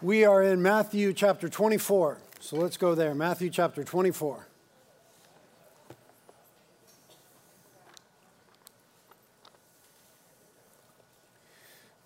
[0.00, 2.18] We are in Matthew chapter 24.
[2.38, 3.16] So let's go there.
[3.16, 4.46] Matthew chapter 24.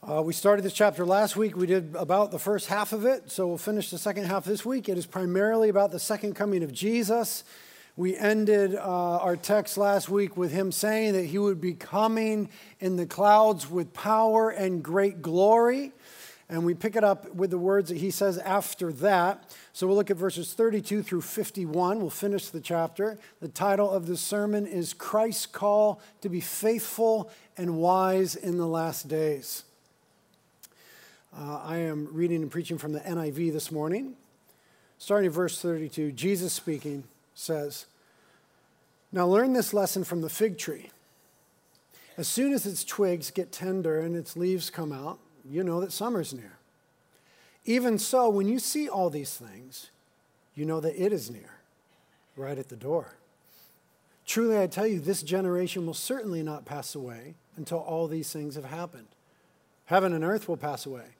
[0.02, 1.54] Uh, we started this chapter last week.
[1.54, 4.64] We did about the first half of it, so we'll finish the second half this
[4.64, 4.88] week.
[4.88, 7.44] It is primarily about the second coming of Jesus.
[7.94, 12.48] We ended uh, our text last week with him saying that he would be coming
[12.80, 15.92] in the clouds with power and great glory.
[16.52, 19.42] And we pick it up with the words that he says after that.
[19.72, 21.98] So we'll look at verses 32 through 51.
[21.98, 23.18] We'll finish the chapter.
[23.40, 28.66] The title of the sermon is Christ's Call to be Faithful and Wise in the
[28.66, 29.64] Last Days.
[31.34, 34.12] Uh, I am reading and preaching from the NIV this morning.
[34.98, 37.86] Starting at verse 32, Jesus speaking says,
[39.10, 40.90] Now learn this lesson from the fig tree.
[42.18, 45.92] As soon as its twigs get tender and its leaves come out, you know that
[45.92, 46.58] summer's near.
[47.64, 49.90] Even so, when you see all these things,
[50.54, 51.58] you know that it is near,
[52.36, 53.14] right at the door.
[54.26, 58.54] Truly, I tell you, this generation will certainly not pass away until all these things
[58.54, 59.08] have happened.
[59.86, 61.16] Heaven and earth will pass away,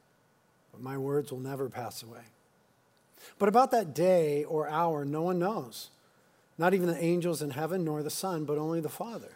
[0.73, 2.23] but my words will never pass away.
[3.39, 5.91] But about that day or hour, no one knows,
[6.59, 9.33] not even the angels in heaven nor the Son, but only the Father.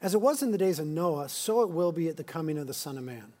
[0.00, 2.58] As it was in the days of Noah, so it will be at the coming
[2.58, 3.32] of the Son of Man.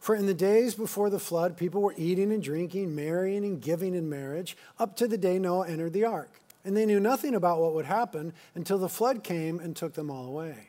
[0.00, 3.94] For in the days before the flood, people were eating and drinking, marrying and giving
[3.94, 6.40] in marriage, up to the day Noah entered the ark.
[6.64, 10.10] And they knew nothing about what would happen until the flood came and took them
[10.10, 10.68] all away.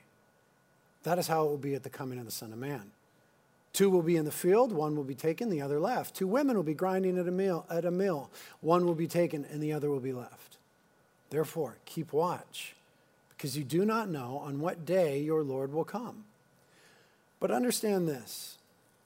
[1.04, 2.92] That is how it will be at the coming of the Son of Man.
[3.72, 6.16] Two will be in the field, one will be taken, the other left.
[6.16, 8.30] Two women will be grinding at a mill, at a mill.
[8.62, 10.58] one will be taken and the other will be left.
[11.30, 12.76] Therefore, keep watch,
[13.30, 16.26] because you do not know on what day your Lord will come.
[17.40, 18.59] But understand this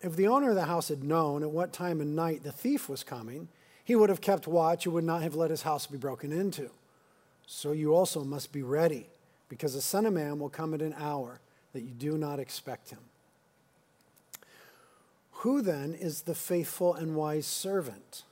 [0.03, 2.89] if the owner of the house had known at what time of night the thief
[2.89, 3.47] was coming,
[3.85, 6.69] he would have kept watch and would not have let his house be broken into.
[7.47, 9.07] So you also must be ready,
[9.47, 11.39] because the Son of Man will come at an hour
[11.71, 12.99] that you do not expect him.
[15.37, 18.23] Who then is the faithful and wise servant,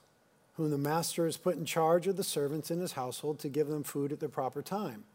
[0.56, 3.68] whom the master has put in charge of the servants in his household to give
[3.68, 5.06] them food at the proper time?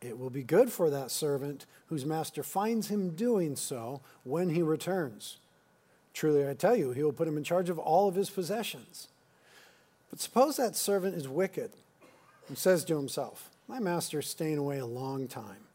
[0.00, 4.62] It will be good for that servant whose master finds him doing so when he
[4.62, 5.38] returns.
[6.18, 9.06] Truly, I tell you, he will put him in charge of all of his possessions.
[10.10, 11.70] But suppose that servant is wicked
[12.48, 15.68] and says to himself, My master is staying away a long time.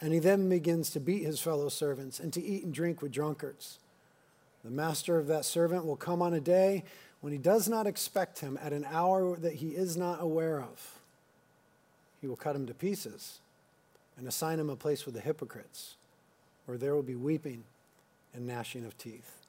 [0.00, 3.12] And he then begins to beat his fellow servants and to eat and drink with
[3.12, 3.78] drunkards.
[4.64, 6.82] The master of that servant will come on a day
[7.20, 11.00] when he does not expect him at an hour that he is not aware of.
[12.22, 13.40] He will cut him to pieces
[14.16, 15.96] and assign him a place with the hypocrites,
[16.64, 17.64] where there will be weeping
[18.32, 19.45] and gnashing of teeth.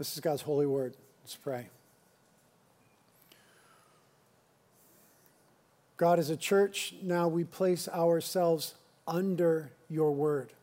[0.00, 0.94] This is God's holy word.
[1.22, 1.66] Let's pray.
[5.98, 8.72] God, as a church, now we place ourselves
[9.06, 10.54] under your word.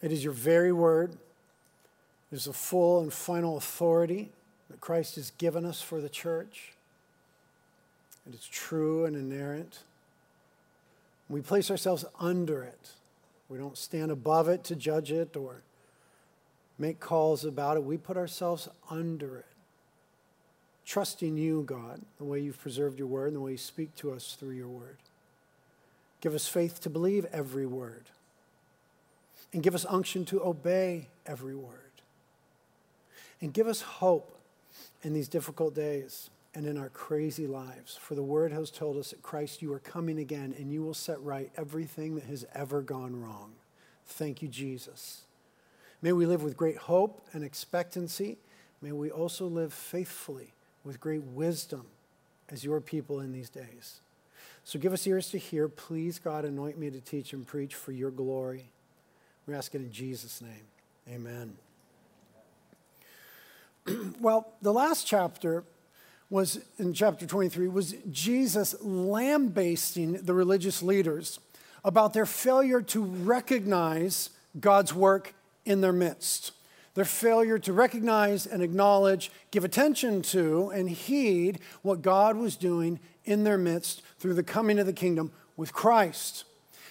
[0.00, 1.18] It is your very word.
[2.32, 4.30] It is the full and final authority
[4.70, 6.72] that Christ has given us for the church.
[8.26, 9.80] It is true and inerrant.
[11.28, 12.92] We place ourselves under it.
[13.50, 15.60] We don't stand above it to judge it or
[16.78, 17.84] make calls about it.
[17.84, 19.46] We put ourselves under it.
[20.84, 24.12] Trusting you, God, the way you've preserved your word and the way you speak to
[24.12, 24.98] us through your word.
[26.20, 28.04] Give us faith to believe every word.
[29.52, 31.78] And give us unction to obey every word.
[33.40, 34.38] And give us hope
[35.02, 37.96] in these difficult days and in our crazy lives.
[37.96, 40.94] For the word has told us that Christ, you are coming again and you will
[40.94, 43.52] set right everything that has ever gone wrong.
[44.06, 45.23] Thank you, Jesus.
[46.04, 48.36] May we live with great hope and expectancy.
[48.82, 50.52] May we also live faithfully
[50.84, 51.86] with great wisdom
[52.50, 54.00] as your people in these days.
[54.64, 55.66] So give us ears to hear.
[55.66, 58.66] Please, God, anoint me to teach and preach for your glory.
[59.46, 60.66] We ask it in Jesus' name.
[61.10, 61.56] Amen.
[64.20, 65.64] well, the last chapter
[66.28, 71.40] was in chapter 23 was Jesus lambasting the religious leaders
[71.82, 74.28] about their failure to recognize
[74.60, 75.32] God's work
[75.64, 76.52] in their midst.
[76.94, 83.00] Their failure to recognize and acknowledge, give attention to, and heed what God was doing
[83.24, 86.44] in their midst through the coming of the kingdom with Christ.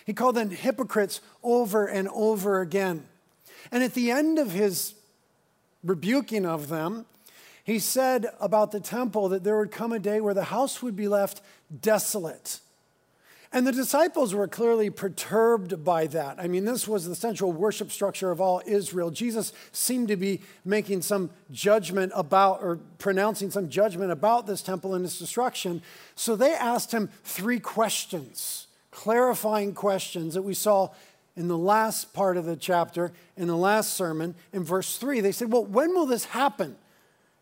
[0.06, 3.06] He called them hypocrites over and over again.
[3.72, 4.96] And at the end of his
[5.84, 7.06] rebuking of them,
[7.64, 10.98] he said about the temple that there would come a day where the house would
[10.98, 11.42] be left
[11.82, 12.60] desolate
[13.56, 16.40] And the disciples were clearly perturbed by that.
[16.40, 19.12] I mean, this was the central worship structure of all Israel.
[19.12, 24.96] Jesus seemed to be making some judgment about, or pronouncing some judgment about this temple
[24.96, 25.84] and its destruction.
[26.16, 30.90] So they asked him three questions, clarifying questions that we saw
[31.36, 35.22] in the last part of the chapter, in the last sermon, in verse 3.
[35.22, 36.76] They said, Well, when will this happen?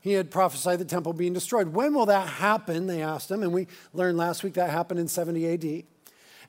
[0.02, 1.70] He had prophesied the temple being destroyed.
[1.70, 2.88] When will that happen?
[2.88, 5.84] They asked him, and we learned last week that happened in 70 AD.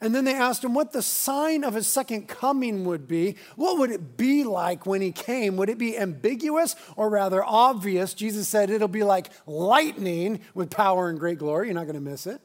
[0.03, 3.37] And then they asked him what the sign of his second coming would be.
[3.55, 5.57] What would it be like when he came?
[5.57, 8.13] Would it be ambiguous or rather obvious?
[8.13, 11.69] Jesus said it'll be like lightning with power and great glory.
[11.69, 12.41] You're not going to miss it.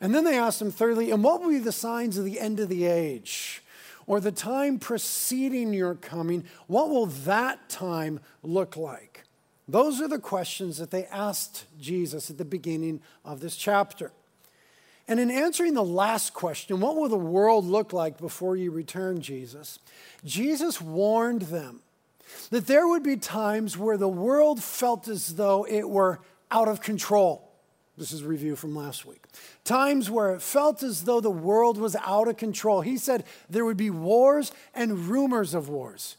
[0.00, 2.60] And then they asked him, thirdly, and what will be the signs of the end
[2.60, 3.64] of the age?
[4.06, 6.44] Or the time preceding your coming?
[6.68, 9.24] What will that time look like?
[9.66, 14.12] Those are the questions that they asked Jesus at the beginning of this chapter.
[15.10, 19.20] And in answering the last question, what will the world look like before you return,
[19.20, 19.80] Jesus?
[20.24, 21.80] Jesus warned them
[22.50, 26.20] that there would be times where the world felt as though it were
[26.52, 27.50] out of control.
[27.98, 29.24] This is review from last week.
[29.64, 32.80] Times where it felt as though the world was out of control.
[32.80, 36.18] He said there would be wars and rumors of wars.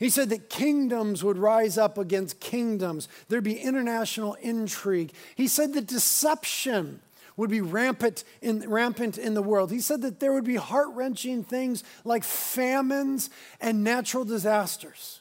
[0.00, 3.08] He said that kingdoms would rise up against kingdoms.
[3.28, 5.12] There'd be international intrigue.
[5.36, 7.00] He said that deception
[7.36, 9.70] would be rampant in, rampant in the world.
[9.70, 15.20] He said that there would be heart wrenching things like famines and natural disasters.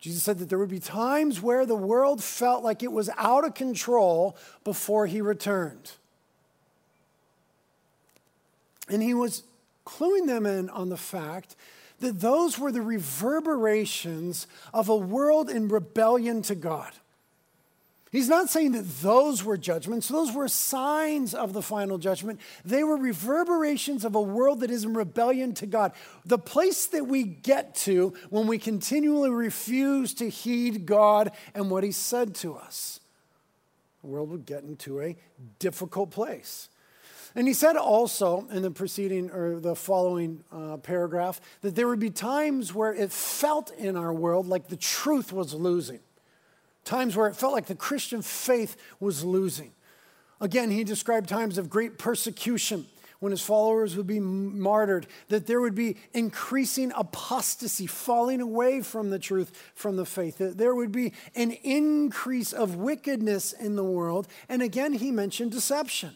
[0.00, 3.44] Jesus said that there would be times where the world felt like it was out
[3.44, 5.92] of control before he returned.
[8.88, 9.42] And he was
[9.84, 11.56] cluing them in on the fact
[12.00, 16.92] that those were the reverberations of a world in rebellion to God.
[18.16, 22.40] He's not saying that those were judgments, those were signs of the final judgment.
[22.64, 25.92] They were reverberations of a world that is in rebellion to God.
[26.24, 31.84] The place that we get to when we continually refuse to heed God and what
[31.84, 33.00] He said to us.
[34.00, 35.14] The world would get into a
[35.58, 36.70] difficult place.
[37.34, 42.00] And he said also in the preceding or the following uh, paragraph that there would
[42.00, 46.00] be times where it felt in our world like the truth was losing
[46.86, 49.72] times where it felt like the Christian faith was losing.
[50.40, 52.86] Again, he described times of great persecution
[53.18, 59.10] when his followers would be martyred, that there would be increasing apostasy, falling away from
[59.10, 63.84] the truth, from the faith, that there would be an increase of wickedness in the
[63.84, 64.28] world.
[64.48, 66.12] And again, he mentioned deception.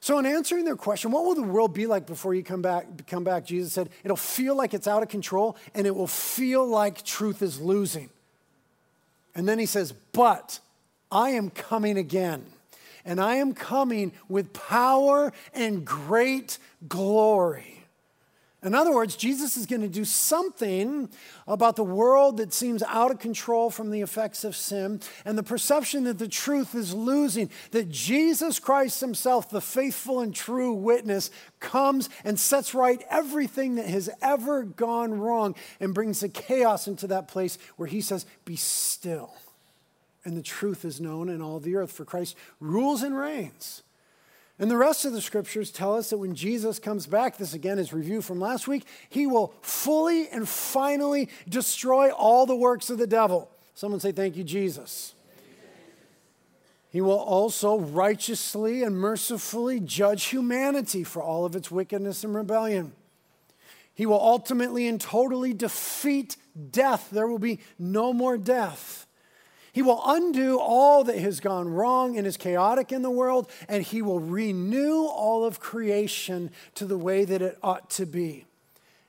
[0.00, 3.06] So, in answering their question, what will the world be like before you come back?
[3.06, 6.66] Come back, Jesus said, it'll feel like it's out of control, and it will feel
[6.66, 8.10] like truth is losing.
[9.34, 10.60] And then he says, But
[11.10, 12.46] I am coming again.
[13.04, 16.58] And I am coming with power and great
[16.88, 17.73] glory.
[18.64, 21.10] In other words, Jesus is going to do something
[21.46, 25.42] about the world that seems out of control from the effects of sin and the
[25.42, 27.50] perception that the truth is losing.
[27.72, 31.30] That Jesus Christ Himself, the faithful and true witness,
[31.60, 37.06] comes and sets right everything that has ever gone wrong and brings the chaos into
[37.08, 39.34] that place where He says, Be still.
[40.24, 43.83] And the truth is known in all the earth, for Christ rules and reigns.
[44.58, 47.78] And the rest of the scriptures tell us that when Jesus comes back, this again
[47.78, 52.98] is review from last week, he will fully and finally destroy all the works of
[52.98, 53.50] the devil.
[53.74, 55.14] Someone say, Thank you, Jesus.
[56.88, 62.92] He will also righteously and mercifully judge humanity for all of its wickedness and rebellion.
[63.94, 66.36] He will ultimately and totally defeat
[66.70, 67.08] death.
[67.10, 69.08] There will be no more death.
[69.74, 73.82] He will undo all that has gone wrong and is chaotic in the world, and
[73.82, 78.46] He will renew all of creation to the way that it ought to be.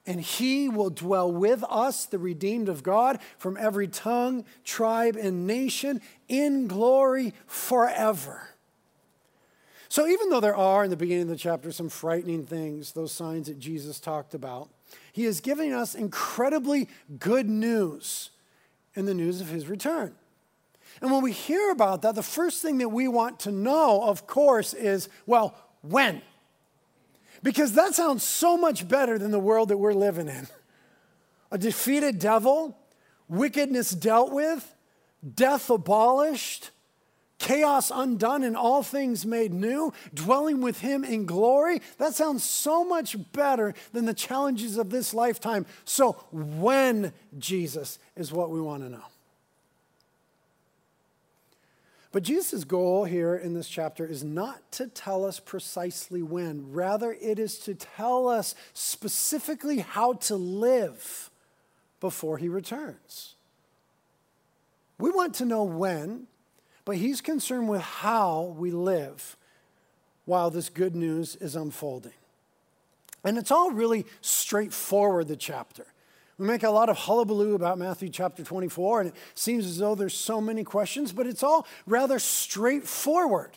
[0.07, 5.45] And He will dwell with us, the redeemed of God, from every tongue, tribe, and
[5.45, 8.49] nation in glory forever.
[9.87, 13.11] So, even though there are in the beginning of the chapter some frightening things, those
[13.11, 14.69] signs that Jesus talked about,
[15.13, 18.31] He is giving us incredibly good news
[18.95, 20.15] in the news of His return.
[21.01, 24.27] And when we hear about that, the first thing that we want to know, of
[24.27, 26.21] course, is well, when?
[27.43, 30.47] Because that sounds so much better than the world that we're living in.
[31.51, 32.77] A defeated devil,
[33.27, 34.73] wickedness dealt with,
[35.35, 36.71] death abolished,
[37.37, 41.81] chaos undone, and all things made new, dwelling with Him in glory.
[41.97, 45.65] That sounds so much better than the challenges of this lifetime.
[45.83, 49.03] So, when Jesus is what we want to know.
[52.15, 57.11] But Jesus' goal here in this chapter is not to tell us precisely when, rather,
[57.11, 61.29] it is to tell us specifically how to live
[61.99, 63.35] before he returns.
[64.97, 66.27] We want to know when,
[66.85, 69.35] but he's concerned with how we live
[70.23, 72.13] while this good news is unfolding.
[73.25, 75.85] And it's all really straightforward, the chapter.
[76.37, 79.95] We make a lot of hullabaloo about Matthew chapter 24, and it seems as though
[79.95, 83.51] there's so many questions, but it's all rather straightforward.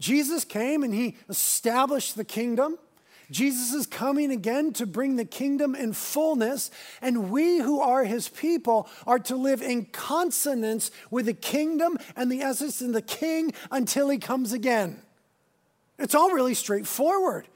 [0.00, 2.78] Jesus came and he established the kingdom.
[3.30, 8.28] Jesus is coming again to bring the kingdom in fullness, and we who are his
[8.28, 13.52] people are to live in consonance with the kingdom and the essence of the king
[13.70, 15.00] until he comes again.
[15.96, 17.46] It's all really straightforward.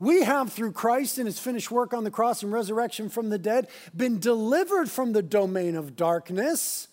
[0.00, 3.38] We have, through Christ and his finished work on the cross and resurrection from the
[3.38, 6.88] dead, been delivered from the domain of darkness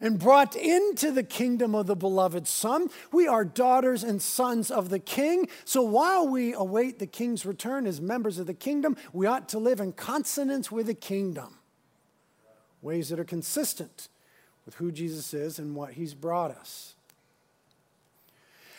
[0.00, 2.88] and brought into the kingdom of the beloved Son.
[3.12, 5.48] We are daughters and sons of the King.
[5.64, 9.58] So while we await the King's return as members of the kingdom, we ought to
[9.58, 11.58] live in consonance with the kingdom,
[12.82, 14.08] ways that are consistent
[14.64, 16.94] with who Jesus is and what he's brought us.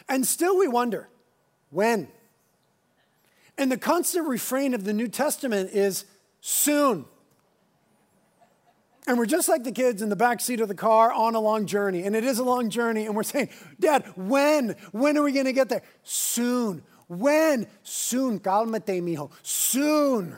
[0.08, 1.10] And still we wonder
[1.72, 2.08] when?
[3.58, 6.06] And the constant refrain of the New Testament is
[6.42, 7.06] soon.
[9.08, 11.40] And we're just like the kids in the back seat of the car on a
[11.40, 12.04] long journey.
[12.04, 13.06] And it is a long journey.
[13.06, 13.50] And we're saying,
[13.80, 14.76] Dad, when?
[14.92, 15.82] When are we going to get there?
[16.04, 16.84] Soon.
[17.08, 17.68] When?
[17.84, 18.40] Soon.
[18.42, 19.32] Cálmate, mijo.
[19.42, 20.36] Soon.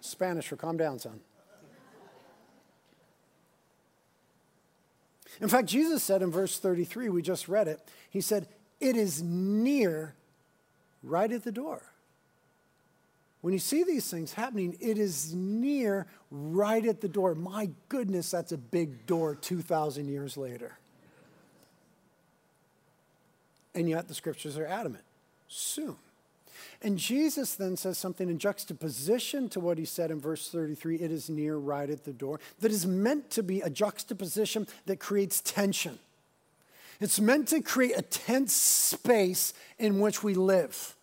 [0.00, 1.20] Spanish for calm down, son.
[5.40, 8.48] In fact, Jesus said in verse 33, we just read it, he said,
[8.80, 10.16] It is near
[11.04, 11.82] right at the door.
[13.40, 17.34] When you see these things happening, it is near, right at the door.
[17.34, 20.76] My goodness, that's a big door 2,000 years later.
[23.74, 25.04] And yet the scriptures are adamant
[25.46, 25.96] soon.
[26.82, 31.10] And Jesus then says something in juxtaposition to what he said in verse 33 it
[31.10, 35.40] is near, right at the door, that is meant to be a juxtaposition that creates
[35.40, 35.98] tension.
[37.00, 40.96] It's meant to create a tense space in which we live.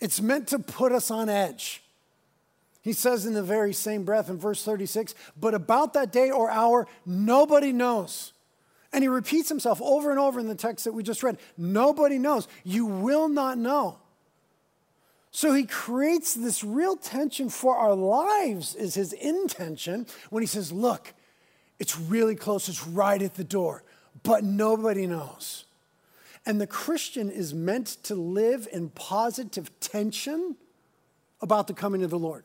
[0.00, 1.82] It's meant to put us on edge.
[2.82, 6.50] He says in the very same breath in verse 36 but about that day or
[6.50, 8.32] hour, nobody knows.
[8.92, 12.18] And he repeats himself over and over in the text that we just read nobody
[12.18, 12.48] knows.
[12.64, 13.98] You will not know.
[15.30, 20.72] So he creates this real tension for our lives, is his intention when he says,
[20.72, 21.14] Look,
[21.78, 23.84] it's really close, it's right at the door,
[24.22, 25.66] but nobody knows.
[26.50, 30.56] And the Christian is meant to live in positive tension
[31.40, 32.42] about the coming of the Lord.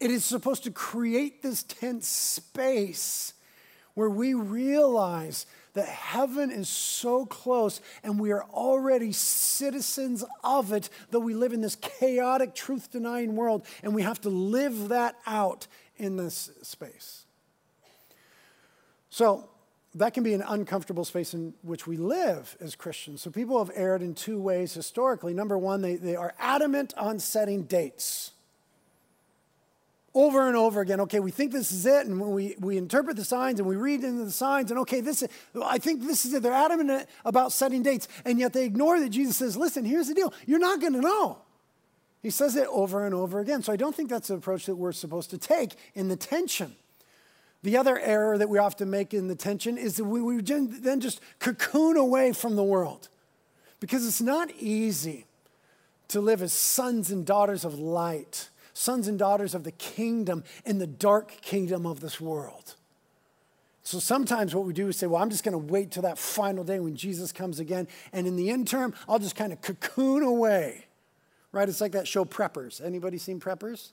[0.00, 3.34] It is supposed to create this tense space
[3.92, 10.88] where we realize that heaven is so close and we are already citizens of it,
[11.10, 15.16] though we live in this chaotic, truth denying world, and we have to live that
[15.26, 15.66] out
[15.98, 17.26] in this space.
[19.10, 19.50] So,
[19.96, 23.22] that can be an uncomfortable space in which we live as Christians.
[23.22, 25.32] So people have erred in two ways historically.
[25.32, 28.32] Number one, they, they are adamant on setting dates.
[30.14, 33.24] Over and over again, okay, we think this is it, and we, we interpret the
[33.24, 35.28] signs and we read into the signs, and okay, this is,
[35.62, 36.42] I think this is it.
[36.42, 40.14] They're adamant about setting dates, and yet they ignore that Jesus says, listen, here's the
[40.14, 40.32] deal.
[40.46, 41.38] You're not going to know.
[42.22, 43.62] He says it over and over again.
[43.62, 46.76] So I don't think that's the approach that we're supposed to take in the tension.
[47.62, 51.00] The other error that we often make in the tension is that we, we then
[51.00, 53.08] just cocoon away from the world
[53.80, 55.26] because it's not easy
[56.08, 60.78] to live as sons and daughters of light, sons and daughters of the kingdom in
[60.78, 62.76] the dark kingdom of this world.
[63.82, 66.18] So sometimes what we do is say, well, I'm just going to wait till that
[66.18, 67.86] final day when Jesus comes again.
[68.12, 70.86] And in the interim, I'll just kind of cocoon away.
[71.52, 71.68] Right?
[71.68, 72.84] It's like that show Preppers.
[72.84, 73.90] Anybody seen Preppers?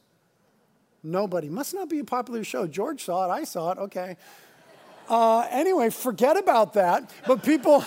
[1.04, 1.50] Nobody.
[1.50, 2.66] Must not be a popular show.
[2.66, 3.32] George saw it.
[3.32, 3.78] I saw it.
[3.78, 4.16] Okay.
[5.10, 7.12] Uh, anyway, forget about that.
[7.28, 7.84] But people,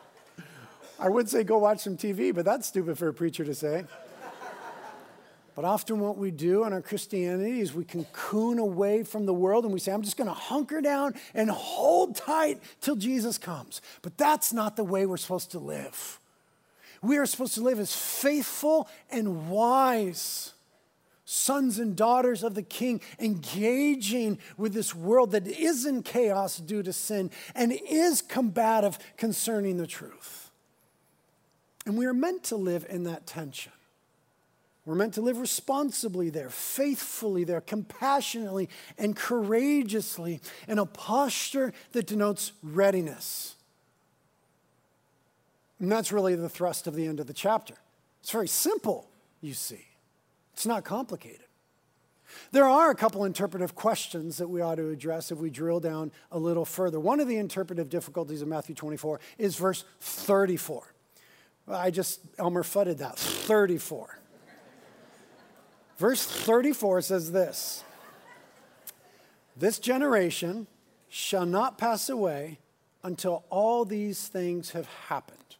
[1.00, 3.84] I would say go watch some TV, but that's stupid for a preacher to say.
[5.56, 9.64] But often, what we do in our Christianity is we cocoon away from the world
[9.64, 13.80] and we say, I'm just going to hunker down and hold tight till Jesus comes.
[14.02, 16.18] But that's not the way we're supposed to live.
[17.02, 20.53] We are supposed to live as faithful and wise
[21.24, 26.82] sons and daughters of the king engaging with this world that is in chaos due
[26.82, 30.50] to sin and is combative concerning the truth.
[31.86, 33.72] And we are meant to live in that tension.
[34.86, 42.06] We're meant to live responsibly there, faithfully there, compassionately and courageously in a posture that
[42.06, 43.56] denotes readiness.
[45.80, 47.74] And that's really the thrust of the end of the chapter.
[48.20, 49.08] It's very simple,
[49.40, 49.86] you see.
[50.54, 51.40] It's not complicated.
[52.52, 56.12] There are a couple interpretive questions that we ought to address if we drill down
[56.30, 56.98] a little further.
[56.98, 60.94] One of the interpretive difficulties of Matthew 24 is verse 34.
[61.68, 63.18] I just Elmer fudded that.
[63.18, 64.20] 34.
[65.98, 67.82] Verse 34 says this
[69.56, 70.68] This generation
[71.08, 72.58] shall not pass away
[73.02, 75.56] until all these things have happened.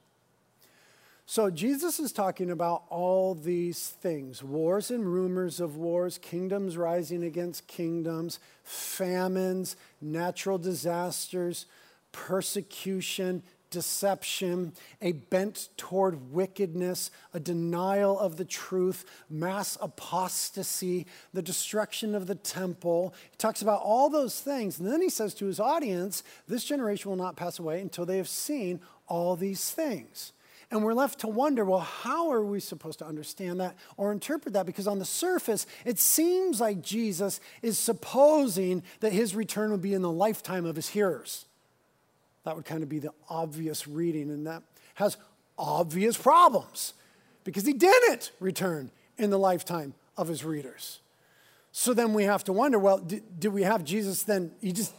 [1.35, 7.25] So Jesus is talking about all these things wars and rumors of wars, kingdoms rising
[7.25, 11.67] against kingdoms, famines, natural disasters,
[12.12, 22.14] persecution, deception, a bent toward wickedness, a denial of the truth, mass apostasy, the destruction
[22.14, 23.12] of the temple.
[23.33, 24.79] He talks about all those things.
[24.79, 28.19] And then he says to his audience, This generation will not pass away until they
[28.19, 30.31] have seen all these things.
[30.75, 34.54] And we're left to wonder well, how are we supposed to understand that or interpret
[34.54, 34.66] that?
[34.66, 39.95] Because on the surface, it seems like Jesus is supposing that his return would be
[39.95, 41.47] in the lifetime of his hearers.
[42.43, 44.64] That would kind of be the obvious reading, and that
[44.95, 45.16] has
[45.57, 46.95] obvious problems
[47.45, 50.99] because he didn't return in the lifetime of his readers.
[51.71, 54.50] So then we have to wonder well, did, we have Jesus then?
[54.61, 54.93] He just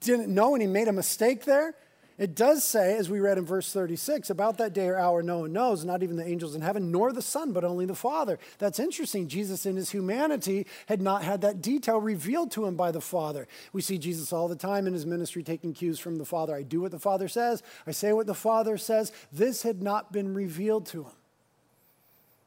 [0.00, 1.74] didn't know and he made a mistake there?
[2.18, 5.40] It does say, as we read in verse 36, about that day or hour no
[5.40, 8.38] one knows, not even the angels in heaven, nor the Son, but only the Father.
[8.58, 9.28] That's interesting.
[9.28, 13.46] Jesus, in his humanity, had not had that detail revealed to him by the Father.
[13.74, 16.54] We see Jesus all the time in his ministry taking cues from the Father.
[16.54, 19.12] I do what the Father says, I say what the Father says.
[19.30, 21.12] This had not been revealed to him.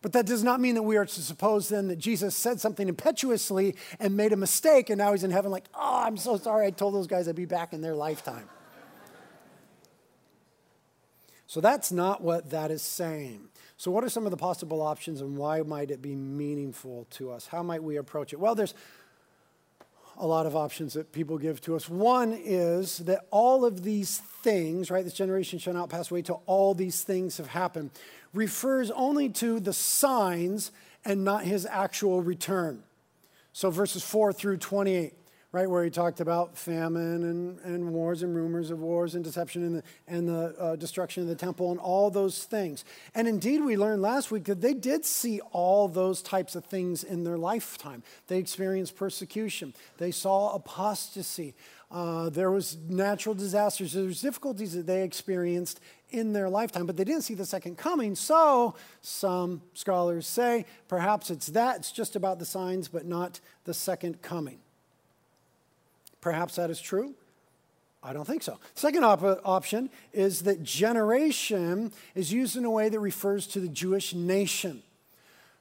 [0.01, 2.87] But that does not mean that we are to suppose then that Jesus said something
[2.87, 6.67] impetuously and made a mistake, and now he's in heaven, like, oh, I'm so sorry
[6.67, 8.49] I told those guys I'd be back in their lifetime.
[11.49, 13.47] So that's not what that is saying.
[13.75, 17.31] So, what are some of the possible options and why might it be meaningful to
[17.31, 17.47] us?
[17.47, 18.39] How might we approach it?
[18.39, 18.75] Well, there's
[20.17, 21.89] a lot of options that people give to us.
[21.89, 26.43] One is that all of these things, right, this generation shall not pass away till
[26.45, 27.89] all these things have happened,
[28.31, 30.71] refers only to the signs
[31.03, 32.83] and not his actual return.
[33.53, 35.15] So, verses 4 through 28
[35.51, 39.63] right, where he talked about famine and, and wars and rumors of wars and deception
[39.63, 42.85] and the, and the uh, destruction of the temple and all those things.
[43.15, 47.03] And indeed, we learned last week that they did see all those types of things
[47.03, 48.03] in their lifetime.
[48.27, 51.55] They experienced persecution, they saw apostasy.
[51.91, 53.93] Uh, there was natural disasters.
[53.93, 55.79] There was difficulties that they experienced
[56.11, 58.13] in their lifetime, but they didn't see the second coming.
[58.13, 61.77] So some scholars say perhaps it's that.
[61.77, 64.59] It's just about the signs, but not the second coming.
[66.21, 67.13] Perhaps that is true.
[68.01, 68.59] I don't think so.
[68.75, 73.67] Second op- option is that generation is used in a way that refers to the
[73.67, 74.83] Jewish nation.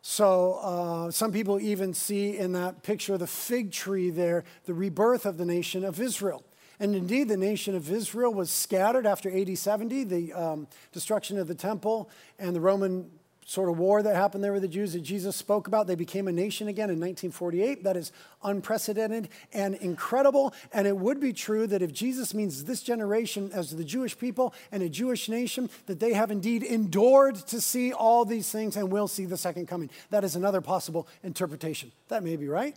[0.02, 4.74] So uh, some people even see in that picture of the fig tree there the
[4.74, 6.44] rebirth of the nation of Israel.
[6.80, 11.48] And indeed, the nation of Israel was scattered after AD 70, the um, destruction of
[11.48, 13.10] the temple and the Roman
[13.48, 15.87] sort of war that happened there with the Jews that Jesus spoke about.
[15.87, 17.82] They became a nation again in 1948.
[17.82, 18.12] That is
[18.44, 20.52] unprecedented and incredible.
[20.70, 24.52] And it would be true that if Jesus means this generation as the Jewish people
[24.70, 28.92] and a Jewish nation, that they have indeed endured to see all these things and
[28.92, 29.88] will see the second coming.
[30.11, 31.90] That is another possible interpretation.
[32.08, 32.76] That may be right.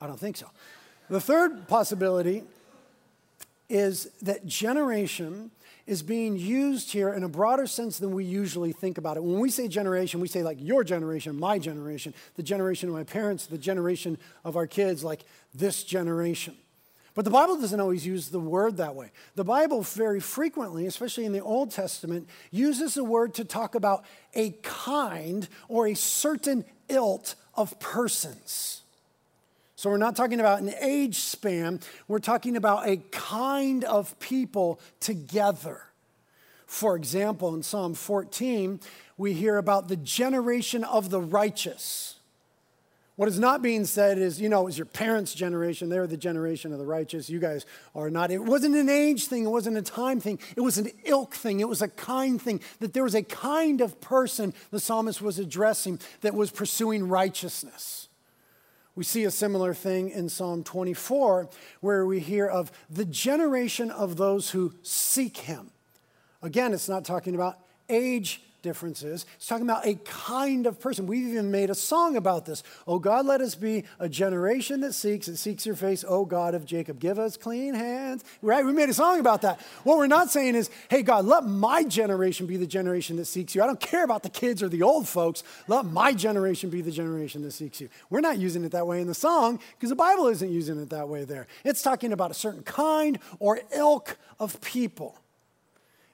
[0.00, 0.50] I don't think so.
[1.08, 2.42] The third possibility
[3.68, 5.52] is that generation
[5.86, 9.22] is being used here in a broader sense than we usually think about it.
[9.22, 13.04] When we say generation, we say like your generation, my generation, the generation of my
[13.04, 16.56] parents, the generation of our kids, like this generation.
[17.14, 19.10] But the Bible doesn't always use the word that way.
[19.34, 24.04] The Bible very frequently, especially in the Old Testament, uses the word to talk about
[24.34, 28.81] a kind or a certain ilk of persons.
[29.82, 34.78] So we're not talking about an age span, we're talking about a kind of people
[35.00, 35.82] together.
[36.66, 38.78] For example, in Psalm 14,
[39.16, 42.14] we hear about the generation of the righteous.
[43.16, 45.88] What is not being said is, you know, it was your parents' generation.
[45.88, 47.28] They're the generation of the righteous.
[47.28, 48.30] You guys are not.
[48.30, 49.42] It wasn't an age thing.
[49.42, 50.38] It wasn't a time thing.
[50.56, 51.58] It was an ilk thing.
[51.58, 52.60] It was a kind thing.
[52.78, 58.06] That there was a kind of person the psalmist was addressing that was pursuing righteousness.
[58.94, 61.48] We see a similar thing in Psalm 24,
[61.80, 65.70] where we hear of the generation of those who seek him.
[66.42, 69.26] Again, it's not talking about age difference is.
[69.36, 71.06] It's talking about a kind of person.
[71.06, 72.62] We've even made a song about this.
[72.86, 76.04] Oh God, let us be a generation that seeks, that seeks your face.
[76.06, 78.24] Oh God of Jacob, give us clean hands.
[78.40, 78.64] Right?
[78.64, 79.60] We made a song about that.
[79.84, 83.54] What we're not saying is, hey God, let my generation be the generation that seeks
[83.54, 83.62] you.
[83.62, 85.42] I don't care about the kids or the old folks.
[85.66, 87.88] Let my generation be the generation that seeks you.
[88.10, 90.90] We're not using it that way in the song because the Bible isn't using it
[90.90, 91.46] that way there.
[91.64, 95.18] It's talking about a certain kind or ilk of people.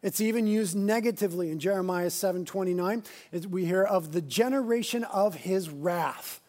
[0.03, 3.05] It's even used negatively in Jeremiah 7:29.
[3.51, 6.41] We hear of the generation of his wrath.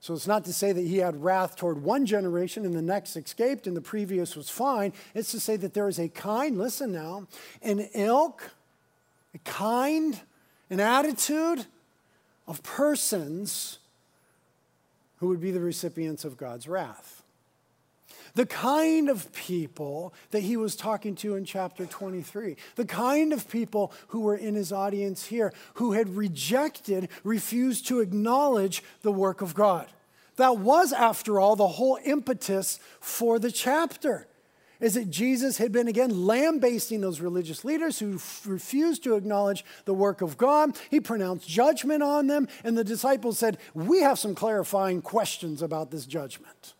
[0.00, 3.16] So it's not to say that he had wrath toward one generation and the next
[3.16, 4.92] escaped and the previous was fine.
[5.14, 7.26] It's to say that there is a kind, listen now,
[7.62, 8.50] an ilk,
[9.34, 10.20] a kind,
[10.68, 11.64] an attitude
[12.46, 13.78] of persons
[15.16, 17.23] who would be the recipients of God's wrath.
[18.34, 23.48] The kind of people that he was talking to in chapter 23, the kind of
[23.48, 29.40] people who were in his audience here, who had rejected, refused to acknowledge the work
[29.40, 29.86] of God.
[30.36, 34.26] That was, after all, the whole impetus for the chapter.
[34.80, 39.64] Is that Jesus had been again lambasting those religious leaders who f- refused to acknowledge
[39.84, 40.76] the work of God.
[40.90, 45.92] He pronounced judgment on them, and the disciples said, We have some clarifying questions about
[45.92, 46.73] this judgment.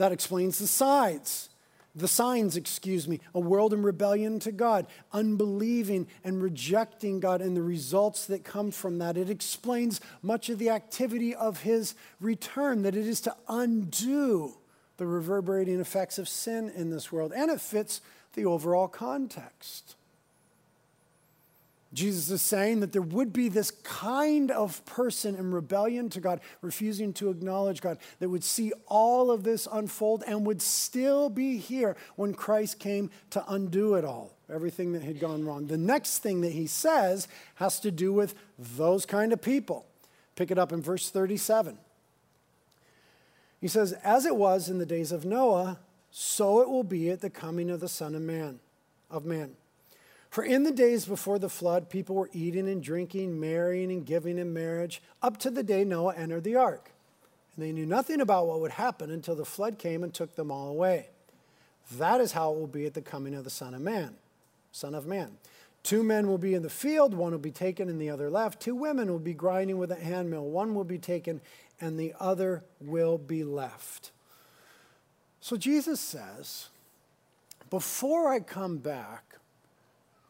[0.00, 1.50] That explains the sides.
[1.94, 7.54] The signs, excuse me, a world in rebellion to God, unbelieving and rejecting God, and
[7.54, 9.18] the results that come from that.
[9.18, 14.54] It explains much of the activity of his return, that it is to undo
[14.96, 18.00] the reverberating effects of sin in this world, and it fits
[18.32, 19.96] the overall context.
[21.92, 26.40] Jesus is saying that there would be this kind of person in rebellion to God,
[26.62, 31.56] refusing to acknowledge God, that would see all of this unfold and would still be
[31.56, 35.66] here when Christ came to undo it all, everything that had gone wrong.
[35.66, 37.26] The next thing that he says
[37.56, 39.84] has to do with those kind of people.
[40.36, 41.76] Pick it up in verse 37.
[43.60, 45.80] He says, As it was in the days of Noah,
[46.12, 48.60] so it will be at the coming of the Son of Man,
[49.10, 49.56] of man.
[50.30, 54.38] For in the days before the flood, people were eating and drinking, marrying and giving
[54.38, 56.92] in marriage, up to the day Noah entered the ark.
[57.54, 60.52] And they knew nothing about what would happen until the flood came and took them
[60.52, 61.08] all away.
[61.96, 64.14] That is how it will be at the coming of the Son of Man.
[64.70, 65.36] Son of Man.
[65.82, 68.60] Two men will be in the field, one will be taken and the other left.
[68.60, 71.40] Two women will be grinding with a handmill, one will be taken
[71.80, 74.12] and the other will be left.
[75.40, 76.68] So Jesus says,
[77.70, 79.29] Before I come back,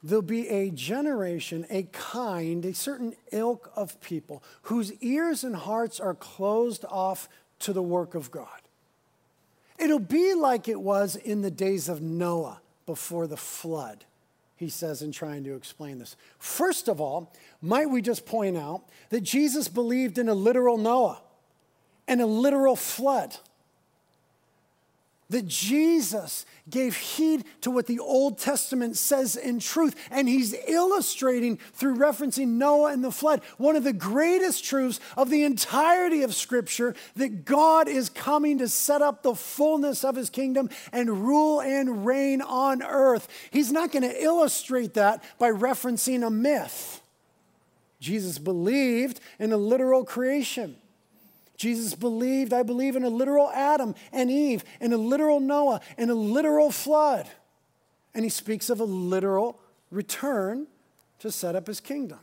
[0.03, 6.01] there'll be a generation, a kind, a certain ilk of people whose ears and hearts
[6.01, 7.29] are closed off
[7.61, 8.49] to the work of God.
[9.79, 14.05] It'll be like it was in the days of Noah before the flood,
[14.57, 16.17] he says in trying to explain this.
[16.39, 17.33] First of all,
[17.63, 21.23] might we just point out that Jesus believed in a literal Noah
[22.07, 23.37] and a literal flood?
[25.31, 29.97] That Jesus gave heed to what the Old Testament says in truth.
[30.11, 35.31] And he's illustrating through referencing Noah and the flood one of the greatest truths of
[35.31, 40.31] the entirety of Scripture that God is coming to set up the fullness of his
[40.31, 43.29] kingdom and rule and reign on earth.
[43.51, 47.01] He's not going to illustrate that by referencing a myth.
[48.01, 50.77] Jesus believed in a literal creation.
[51.61, 56.09] Jesus believed, I believe, in a literal Adam and Eve, in a literal Noah, in
[56.09, 57.29] a literal flood.
[58.14, 60.68] And he speaks of a literal return
[61.18, 62.20] to set up his kingdom.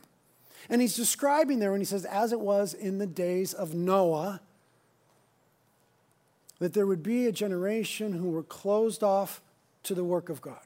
[0.68, 4.40] And he's describing there when he says, as it was in the days of Noah,
[6.58, 9.40] that there would be a generation who were closed off
[9.84, 10.58] to the work of God.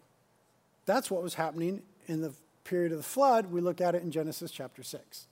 [0.86, 2.32] That's what was happening in the
[2.64, 3.52] period of the flood.
[3.52, 5.26] We look at it in Genesis chapter 6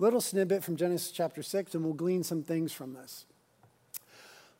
[0.00, 3.26] little snippet from Genesis chapter 6, and we'll glean some things from this.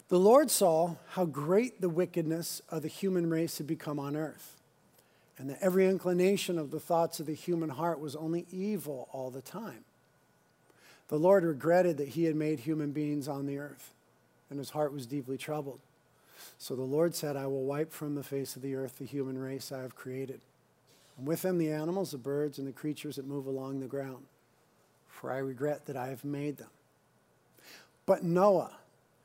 [0.09, 4.57] The Lord saw how great the wickedness of the human race had become on earth,
[5.39, 9.31] and that every inclination of the thoughts of the human heart was only evil all
[9.31, 9.85] the time.
[11.09, 13.95] The Lord regretted that he had made human beings on the earth,
[14.51, 15.81] and his heart was deeply troubled.
[16.59, 19.39] So the Lord said, I will wipe from the face of the earth the human
[19.39, 20.41] race I have created,
[21.17, 24.27] and with them the animals, the birds, and the creatures that move along the ground
[25.21, 26.71] for I regret that I have made them.
[28.07, 28.73] But Noah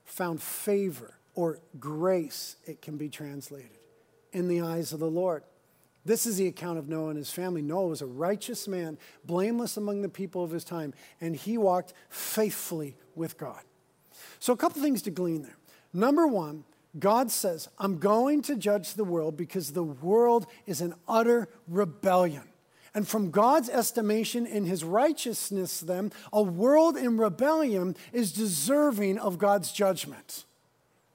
[0.03, 3.69] found favor or grace, it can be translated,
[4.33, 5.43] in the eyes of the Lord.
[6.03, 7.61] This is the account of Noah and his family.
[7.61, 11.93] Noah was a righteous man, blameless among the people of his time, and he walked
[12.09, 13.61] faithfully with God.
[14.39, 15.57] So, a couple things to glean there.
[15.93, 16.65] Number one,
[16.99, 22.43] God says, I'm going to judge the world because the world is in utter rebellion.
[22.95, 29.37] And from God's estimation in his righteousness, then, a world in rebellion is deserving of
[29.37, 30.45] God's judgment.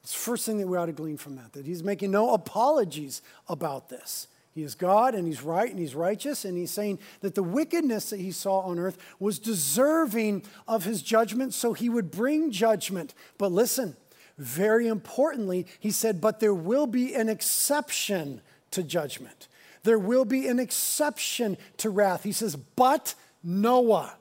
[0.03, 2.35] It's the first thing that we ought to glean from that, that he's making no
[2.35, 4.29] apologies about this.
[4.55, 8.11] He is God and he's right and he's righteous, and he's saying that the wickedness
[8.11, 13.15] that he saw on earth was deserving of his judgment, so he would bring judgment.
[13.39, 13.97] But listen,
[14.37, 19.49] very importantly, he said, but there will be an exception to judgment.
[19.83, 22.23] There will be an exception to wrath.
[22.23, 24.15] He says, but Noah.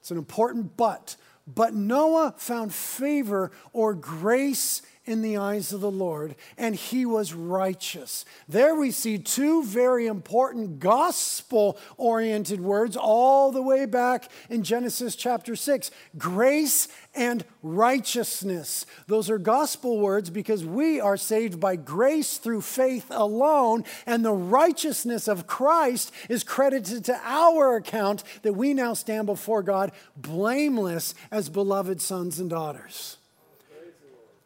[0.00, 1.16] It's an important but.
[1.46, 7.32] But Noah found favor or grace in the eyes of the Lord, and he was
[7.32, 8.26] righteous.
[8.46, 15.16] There we see two very important gospel oriented words all the way back in Genesis
[15.16, 18.84] chapter 6 grace and righteousness.
[19.06, 24.32] Those are gospel words because we are saved by grace through faith alone, and the
[24.32, 31.14] righteousness of Christ is credited to our account that we now stand before God blameless
[31.30, 33.17] as beloved sons and daughters.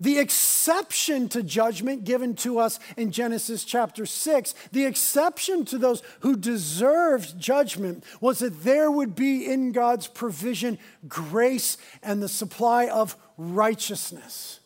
[0.03, 6.03] The exception to judgment given to us in Genesis chapter 6, the exception to those
[6.21, 12.89] who deserved judgment was that there would be in God's provision grace and the supply
[12.89, 14.59] of righteousness.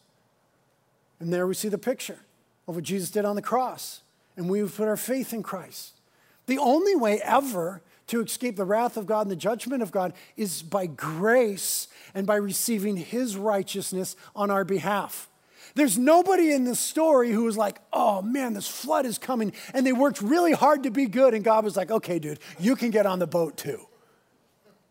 [1.20, 2.18] And there we see the picture
[2.66, 4.01] of what Jesus did on the cross.
[4.38, 6.01] And we put our faith in Christ.
[6.46, 10.12] The only way ever to escape the wrath of God and the judgment of God
[10.36, 15.28] is by grace and by receiving his righteousness on our behalf.
[15.74, 19.52] There's nobody in the story who was like, oh man, this flood is coming.
[19.74, 21.34] And they worked really hard to be good.
[21.34, 23.86] And God was like, okay, dude, you can get on the boat too.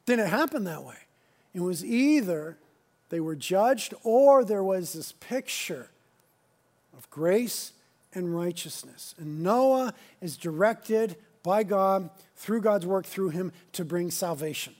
[0.06, 0.98] Didn't happen that way.
[1.54, 2.58] It was either
[3.10, 5.90] they were judged or there was this picture
[6.96, 7.72] of grace
[8.14, 9.16] and righteousness.
[9.18, 11.16] And Noah is directed
[11.46, 14.74] by God through God's work through him to bring salvation.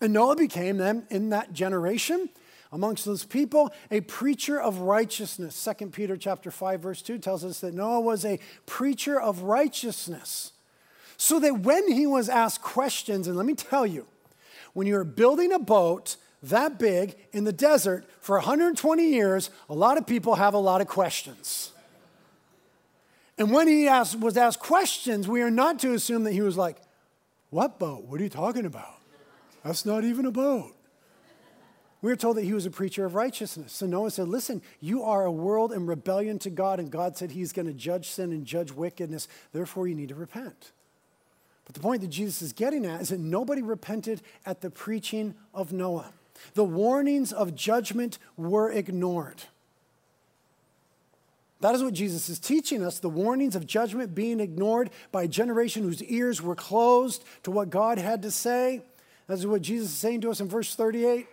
[0.00, 2.28] And Noah became then, in that generation,
[2.72, 5.68] amongst those people, a preacher of righteousness.
[5.78, 10.52] 2 Peter chapter 5, verse 2 tells us that Noah was a preacher of righteousness.
[11.16, 14.06] So that when he was asked questions, and let me tell you,
[14.74, 19.96] when you're building a boat that big in the desert for 120 years, a lot
[19.96, 21.72] of people have a lot of questions.
[23.38, 26.56] And when he asked, was asked questions, we are not to assume that he was
[26.56, 26.78] like,
[27.50, 28.04] What boat?
[28.04, 28.94] What are you talking about?
[29.62, 30.72] That's not even a boat.
[32.02, 33.72] We are told that he was a preacher of righteousness.
[33.72, 37.32] So Noah said, Listen, you are a world in rebellion to God, and God said
[37.32, 39.28] he's going to judge sin and judge wickedness.
[39.52, 40.72] Therefore, you need to repent.
[41.64, 45.34] But the point that Jesus is getting at is that nobody repented at the preaching
[45.52, 46.12] of Noah.
[46.54, 49.42] The warnings of judgment were ignored.
[51.60, 55.28] That is what Jesus is teaching us the warnings of judgment being ignored by a
[55.28, 58.82] generation whose ears were closed to what God had to say.
[59.26, 61.26] That is what Jesus is saying to us in verse 38.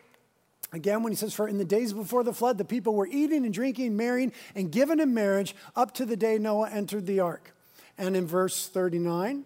[0.72, 3.46] Again, when he says, For in the days before the flood, the people were eating
[3.46, 7.54] and drinking, marrying, and given in marriage up to the day Noah entered the ark.
[7.98, 9.46] And in verse 39,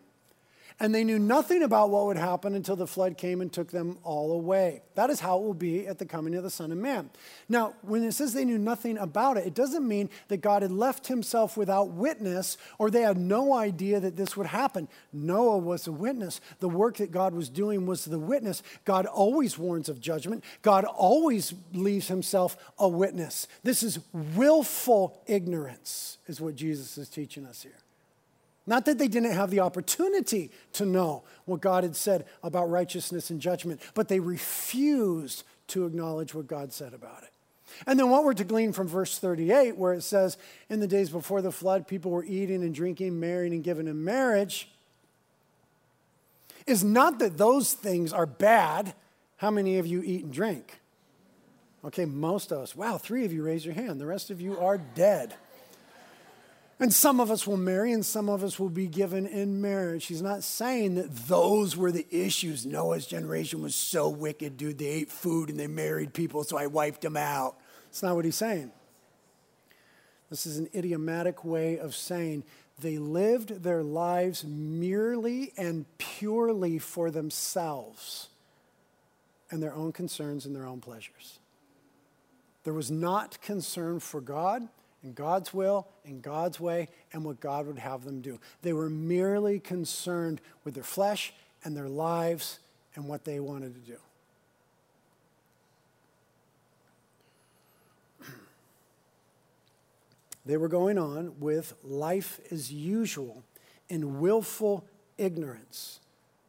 [0.80, 3.98] and they knew nothing about what would happen until the flood came and took them
[4.04, 4.84] all away.
[4.94, 7.10] That is how it will be at the coming of the Son of Man.
[7.50, 10.72] Now, when it says they knew nothing about it, it doesn't mean that God had
[10.72, 14.88] left himself without witness or they had no idea that this would happen.
[15.12, 16.42] Noah was a witness.
[16.60, 18.62] The work that God was doing was the witness.
[18.86, 23.48] God always warns of judgment, God always leaves himself a witness.
[23.63, 27.74] This is willful ignorance, is what Jesus is teaching us here.
[28.68, 33.30] Not that they didn't have the opportunity to know what God had said about righteousness
[33.30, 37.32] and judgment, but they refused to acknowledge what God said about it.
[37.86, 40.38] And then what we're to glean from verse 38, where it says,
[40.70, 44.04] In the days before the flood, people were eating and drinking, marrying and giving in
[44.04, 44.70] marriage,
[46.66, 48.94] is not that those things are bad.
[49.38, 50.80] How many of you eat and drink?
[51.86, 52.76] Okay, most of us.
[52.76, 54.02] Wow, three of you raise your hand.
[54.02, 55.36] The rest of you are dead.
[56.80, 60.06] And some of us will marry and some of us will be given in marriage.
[60.06, 62.68] He's not saying that those were the issues.
[62.68, 64.78] Noah's generation was so wicked, dude.
[64.78, 67.58] They ate food and they married people, so I wiped them out.
[67.86, 68.72] That's not what he's saying.
[70.30, 72.44] This is an idiomatic way of saying
[72.80, 78.30] they lived their lives merely and purely for themselves
[79.50, 81.40] and their own concerns and their own pleasures.
[82.66, 84.68] There was not concern for God
[85.04, 88.40] in God's will, in God's way, and what God would have them do.
[88.62, 91.34] They were merely concerned with their flesh
[91.64, 92.60] and their lives
[92.96, 93.98] and what they wanted to do.
[100.46, 103.44] They were going on with life as usual
[103.90, 104.86] in willful
[105.18, 106.00] ignorance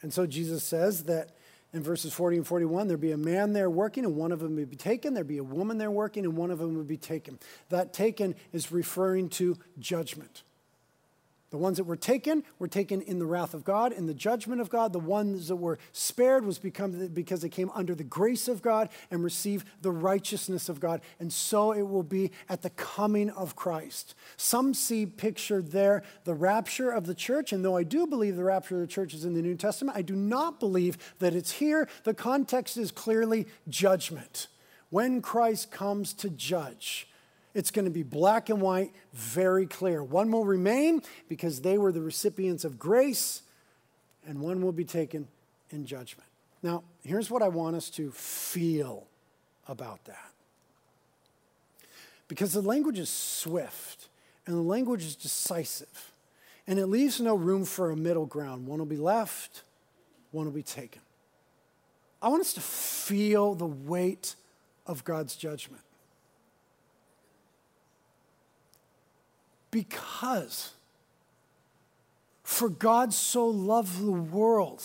[0.03, 1.31] And so Jesus says that
[1.73, 4.57] in verses 40 and 41, there'd be a man there working, and one of them
[4.57, 5.15] would be taken.
[5.15, 7.39] There'd be a woman there working, and one of them would be taken.
[7.69, 10.45] That taken is referring to judgment.
[11.51, 14.61] The ones that were taken were taken in the wrath of God, in the judgment
[14.61, 14.93] of God.
[14.93, 19.25] The ones that were spared was because they came under the grace of God and
[19.25, 21.01] received the righteousness of God.
[21.19, 24.15] And so it will be at the coming of Christ.
[24.37, 27.53] Some see pictured there the rapture of the church.
[27.53, 29.97] And though I do believe the rapture of the church is in the New Testament,
[29.97, 31.89] I do not believe that it's here.
[32.05, 34.49] The context is clearly judgment.
[34.91, 37.09] When Christ comes to judge,
[37.55, 40.03] it's going to be black and white, very clear.
[40.03, 43.43] One will remain because they were the recipients of grace,
[44.27, 45.29] and one will be taken
[45.71, 46.29] in judgment.
[46.63, 49.07] Now, here's what I want us to feel
[49.67, 50.33] about that.
[52.27, 54.09] Because the language is swift
[54.47, 56.13] and the language is decisive,
[56.67, 58.67] and it leaves no room for a middle ground.
[58.67, 59.63] One will be left,
[60.31, 61.03] one will be taken.
[62.21, 64.35] I want us to feel the weight
[64.87, 65.83] of God's judgment.
[69.71, 70.73] Because
[72.43, 74.83] for God so loved the world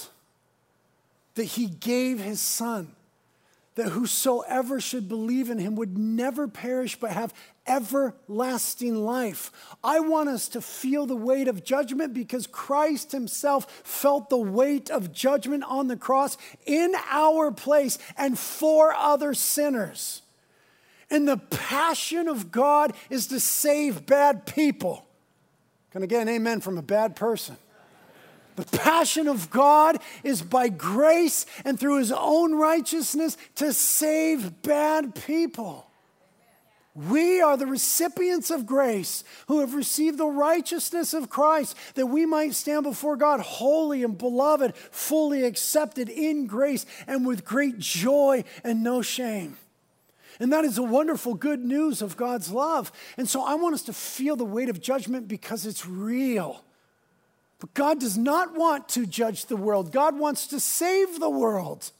[1.35, 2.93] that he gave his son,
[3.75, 7.33] that whosoever should believe in him would never perish but have
[7.65, 9.49] everlasting life.
[9.83, 14.91] I want us to feel the weight of judgment because Christ himself felt the weight
[14.91, 20.22] of judgment on the cross in our place and for other sinners.
[21.13, 25.05] And the passion of God is to save bad people.
[25.91, 27.55] Can I get an amen from a bad person?
[28.55, 35.13] The passion of God is by grace and through his own righteousness to save bad
[35.13, 35.85] people.
[36.95, 42.25] We are the recipients of grace who have received the righteousness of Christ that we
[42.25, 48.43] might stand before God holy and beloved, fully accepted in grace and with great joy
[48.63, 49.57] and no shame.
[50.43, 52.91] And that is the wonderful good news of God's love.
[53.15, 56.65] And so I want us to feel the weight of judgment because it's real.
[57.59, 61.91] But God does not want to judge the world, God wants to save the world.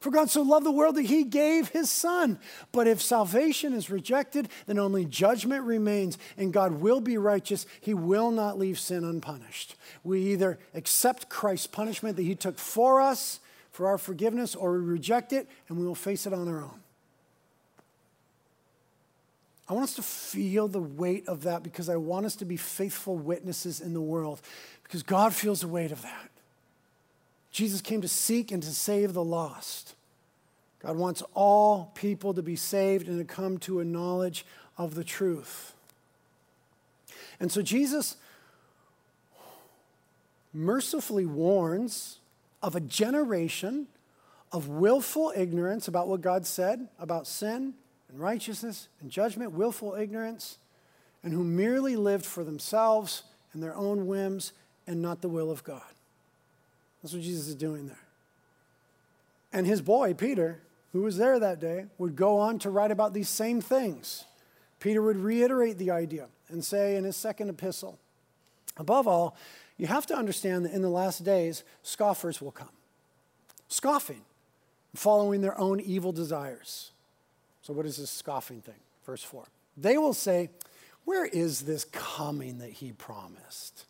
[0.00, 2.38] For God so loved the world that he gave his son.
[2.72, 7.66] But if salvation is rejected, then only judgment remains, and God will be righteous.
[7.82, 9.74] He will not leave sin unpunished.
[10.02, 14.78] We either accept Christ's punishment that he took for us for our forgiveness, or we
[14.78, 16.80] reject it and we will face it on our own.
[19.68, 22.56] I want us to feel the weight of that because I want us to be
[22.56, 24.40] faithful witnesses in the world
[24.84, 26.30] because God feels the weight of that.
[27.50, 29.94] Jesus came to seek and to save the lost.
[30.80, 34.46] God wants all people to be saved and to come to a knowledge
[34.78, 35.72] of the truth.
[37.40, 38.16] And so Jesus
[40.52, 42.18] mercifully warns
[42.62, 43.88] of a generation
[44.52, 47.74] of willful ignorance about what God said about sin
[48.08, 50.58] and righteousness and judgment, willful ignorance,
[51.22, 54.52] and who merely lived for themselves and their own whims
[54.86, 55.82] and not the will of God.
[57.02, 58.06] That's what Jesus is doing there.
[59.52, 60.60] And his boy, Peter,
[60.92, 64.24] who was there that day, would go on to write about these same things.
[64.80, 67.98] Peter would reiterate the idea and say in his second epistle,
[68.76, 69.36] above all,
[69.78, 72.70] you have to understand that in the last days, scoffers will come,
[73.68, 74.22] scoffing,
[74.94, 76.92] following their own evil desires.
[77.66, 78.78] So, what is this scoffing thing?
[79.04, 79.42] Verse 4.
[79.76, 80.50] They will say,
[81.04, 83.86] Where is this coming that he promised?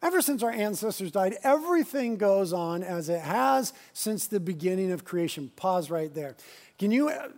[0.00, 5.04] Ever since our ancestors died, everything goes on as it has since the beginning of
[5.04, 5.52] creation.
[5.54, 6.34] Pause right there.
[6.78, 7.28] Can you, uh,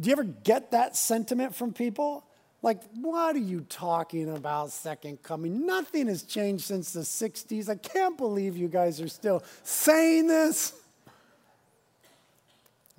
[0.00, 2.24] do you ever get that sentiment from people?
[2.60, 5.66] Like, what are you talking about, second coming?
[5.66, 7.68] Nothing has changed since the 60s.
[7.68, 10.72] I can't believe you guys are still saying this.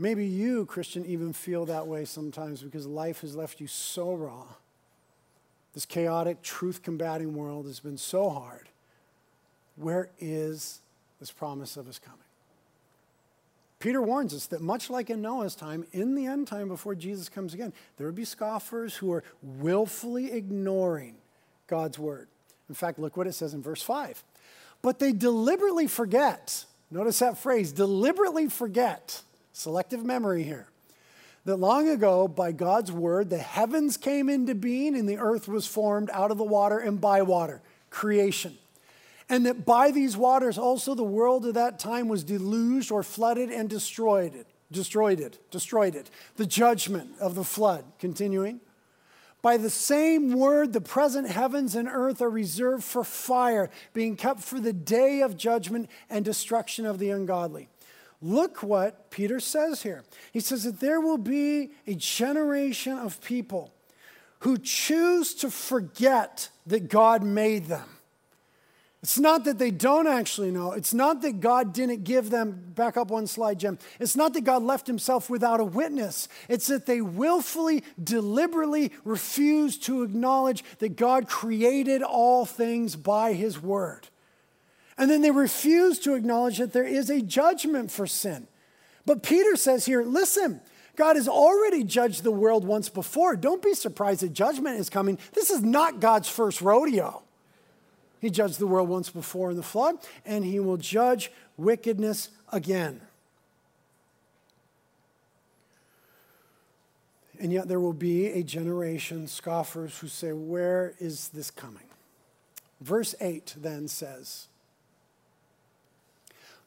[0.02, 4.46] Maybe you, Christian, even feel that way sometimes because life has left you so raw.
[5.76, 8.68] This chaotic, truth combating world has been so hard.
[9.76, 10.82] Where is
[11.20, 12.18] this promise of his coming?
[13.78, 17.30] Peter warns us that much like in Noah's time, in the end time before Jesus
[17.30, 21.14] comes again, there will be scoffers who are willfully ignoring
[21.68, 22.28] God's word.
[22.70, 24.24] In fact, look what it says in verse 5.
[24.82, 26.66] But they deliberately forget.
[26.90, 29.22] Notice that phrase deliberately forget
[29.54, 30.68] selective memory here.
[31.46, 35.66] That long ago, by God's word, the heavens came into being and the earth was
[35.66, 38.58] formed out of the water and by water, creation.
[39.28, 43.50] And that by these waters also the world at that time was deluged or flooded
[43.50, 46.12] and destroyed it, destroyed it, destroyed it.
[46.36, 48.60] The judgment of the flood, continuing.
[49.42, 54.42] By the same word, the present heavens and earth are reserved for fire, being kept
[54.42, 57.70] for the day of judgment and destruction of the ungodly.
[58.22, 60.04] Look what Peter says here.
[60.32, 63.74] He says that there will be a generation of people
[64.40, 67.88] who choose to forget that God made them.
[69.04, 70.74] It's not that they don't actually know.
[70.74, 73.80] It's not that God didn't give them, back up one slide, Jim.
[74.00, 76.28] It's not that God left himself without a witness.
[76.48, 83.60] It's that they willfully, deliberately refuse to acknowledge that God created all things by his
[83.60, 84.08] word.
[85.02, 88.46] And then they refuse to acknowledge that there is a judgment for sin.
[89.04, 90.62] But Peter says here listen,
[90.96, 93.36] God has already judged the world once before.
[93.36, 95.18] Don't be surprised that judgment is coming.
[95.34, 97.24] This is not God's first rodeo.
[98.20, 103.02] He judged the world once before in the flood, and he will judge wickedness again.
[107.40, 111.90] And yet there will be a generation, scoffers, who say, Where is this coming?
[112.80, 114.48] Verse 8 then says,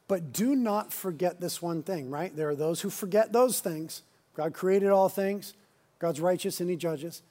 [0.06, 2.34] But do not forget this one thing, right?
[2.34, 4.02] There are those who forget those things.
[4.34, 5.54] God created all things,
[5.98, 7.22] God's righteous and he judges.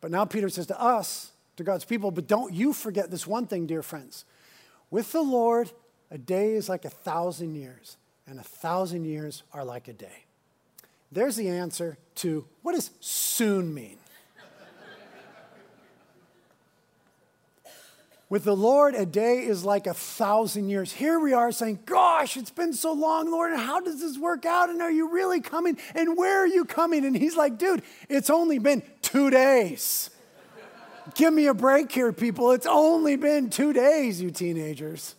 [0.00, 2.10] But now Peter says to us, to God's people.
[2.10, 4.24] But don't you forget this one thing, dear friends.
[4.90, 5.70] With the Lord,
[6.10, 7.96] a day is like a thousand years,
[8.26, 10.24] and a thousand years are like a day.
[11.12, 13.98] There's the answer to what does soon mean?
[18.30, 20.92] With the Lord, a day is like a thousand years.
[20.92, 24.46] Here we are saying, Gosh, it's been so long, Lord, and how does this work
[24.46, 24.70] out?
[24.70, 25.76] And are you really coming?
[25.96, 27.04] And where are you coming?
[27.04, 30.10] And He's like, Dude, it's only been two days.
[31.16, 32.52] Give me a break here, people.
[32.52, 35.16] It's only been two days, you teenagers.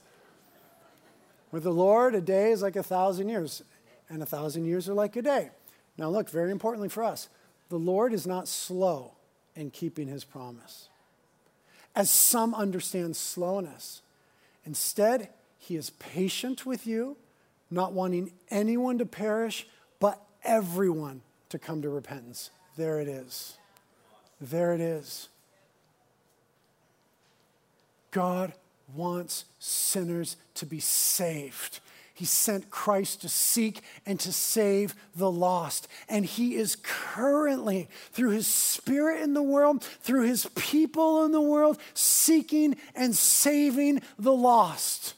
[1.51, 3.61] With the Lord, a day is like a thousand years,
[4.07, 5.51] and a thousand years are like a day.
[5.97, 7.27] Now, look, very importantly for us,
[7.67, 9.15] the Lord is not slow
[9.53, 10.87] in keeping his promise,
[11.95, 14.01] as some understand slowness.
[14.65, 17.17] Instead, he is patient with you,
[17.69, 19.67] not wanting anyone to perish,
[19.99, 22.49] but everyone to come to repentance.
[22.77, 23.57] There it is.
[24.39, 25.29] There it is.
[28.11, 28.53] God
[28.93, 31.79] wants sinners to be saved.
[32.13, 35.87] He sent Christ to seek and to save the lost.
[36.09, 41.41] And He is currently, through His Spirit in the world, through His people in the
[41.41, 45.13] world, seeking and saving the lost.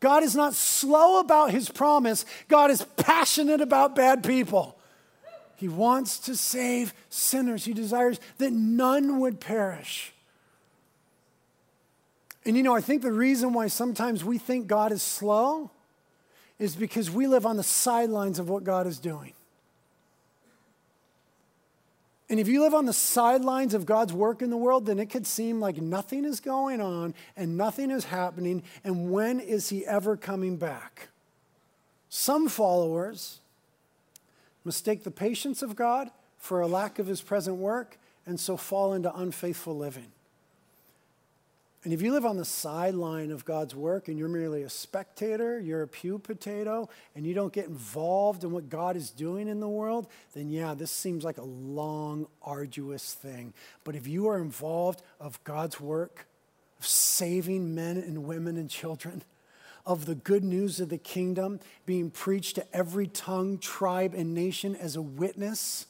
[0.00, 4.76] God is not slow about His promise, God is passionate about bad people.
[5.56, 10.12] He wants to save sinners, He desires that none would perish.
[12.44, 15.70] And you know, I think the reason why sometimes we think God is slow
[16.58, 19.32] is because we live on the sidelines of what God is doing.
[22.30, 25.08] And if you live on the sidelines of God's work in the world, then it
[25.08, 28.62] could seem like nothing is going on and nothing is happening.
[28.84, 31.08] And when is He ever coming back?
[32.10, 33.40] Some followers
[34.64, 38.92] mistake the patience of God for a lack of His present work and so fall
[38.92, 40.12] into unfaithful living.
[41.84, 45.60] And if you live on the sideline of God's work and you're merely a spectator,
[45.60, 49.60] you're a pew potato, and you don't get involved in what God is doing in
[49.60, 53.54] the world, then yeah, this seems like a long, arduous thing.
[53.84, 56.26] But if you are involved of God's work,
[56.80, 59.22] of saving men and women and children,
[59.86, 64.74] of the good news of the kingdom being preached to every tongue, tribe, and nation
[64.74, 65.86] as a witness,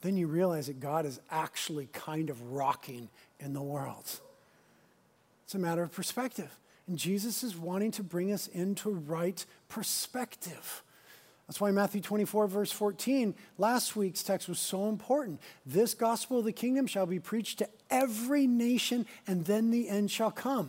[0.00, 4.20] then you realize that God is actually kind of rocking in the world.
[5.48, 6.58] It's a matter of perspective.
[6.86, 10.82] And Jesus is wanting to bring us into right perspective.
[11.46, 15.40] That's why Matthew 24, verse 14, last week's text was so important.
[15.64, 20.10] This gospel of the kingdom shall be preached to every nation, and then the end
[20.10, 20.68] shall come.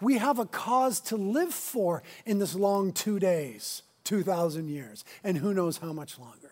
[0.00, 5.38] We have a cause to live for in this long two days, 2,000 years, and
[5.38, 6.47] who knows how much longer.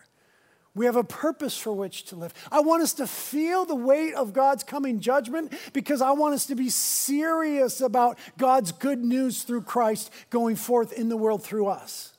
[0.77, 2.33] We have a purpose for which to live.
[2.51, 6.45] I want us to feel the weight of God's coming judgment because I want us
[6.45, 11.67] to be serious about God's good news through Christ going forth in the world through
[11.67, 12.13] us.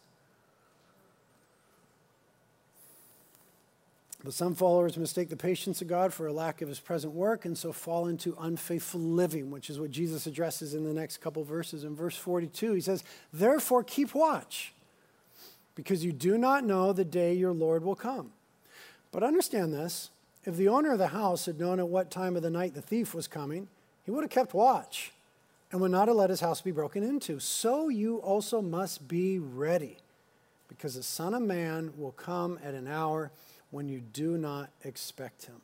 [4.25, 7.45] But some followers mistake the patience of God for a lack of his present work
[7.45, 11.45] and so fall into unfaithful living, which is what Jesus addresses in the next couple
[11.45, 11.85] verses.
[11.85, 14.75] In verse 42, he says, Therefore keep watch,
[15.77, 18.33] because you do not know the day your Lord will come.
[19.11, 20.11] But understand this
[20.45, 22.83] if the owner of the house had known at what time of the night the
[22.83, 23.69] thief was coming,
[24.05, 25.13] he would have kept watch
[25.71, 27.39] and would not have let his house be broken into.
[27.39, 29.99] So you also must be ready,
[30.69, 33.31] because the Son of Man will come at an hour
[33.71, 35.61] when you do not expect him.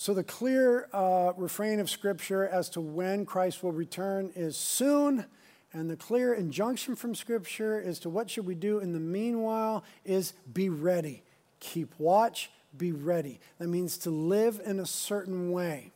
[0.00, 5.26] So, the clear uh, refrain of Scripture as to when Christ will return is soon.
[5.72, 9.84] And the clear injunction from Scripture as to what should we do in the meanwhile
[10.04, 11.24] is be ready.
[11.60, 13.40] Keep watch, be ready.
[13.58, 15.92] That means to live in a certain way.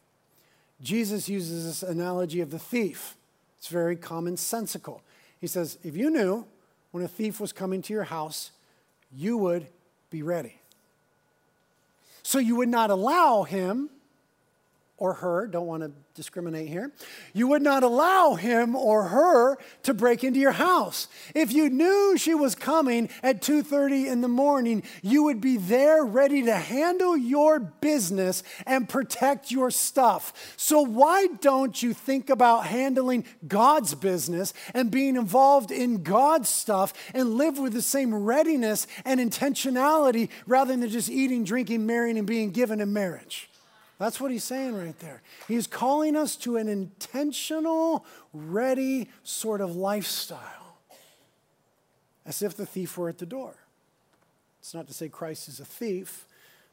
[0.81, 3.17] Jesus uses this analogy of the thief.
[3.59, 5.01] It's very commonsensical.
[5.41, 6.47] He says, if you knew
[6.91, 8.51] when a thief was coming to your house,
[9.15, 9.67] you would
[10.11, 10.59] be ready.
[12.23, 13.91] So you would not allow him
[15.03, 16.93] or her, don't want to discriminate here,
[17.33, 21.09] you would not allow him or her to break into your house.
[21.35, 26.05] If you knew she was coming at 2:30 in the morning, you would be there
[26.05, 30.55] ready to handle your business and protect your stuff.
[30.57, 36.93] So why don't you think about handling God's business and being involved in God's stuff
[37.13, 42.27] and live with the same readiness and intentionality rather than just eating, drinking, marrying and
[42.27, 43.49] being given in marriage?
[44.03, 45.23] That's what he's saying right there.
[45.47, 50.77] He's calling us to an intentional, ready sort of lifestyle,
[52.27, 53.55] as if the thief were at the door.
[54.59, 56.27] It's not to say Christ is a thief,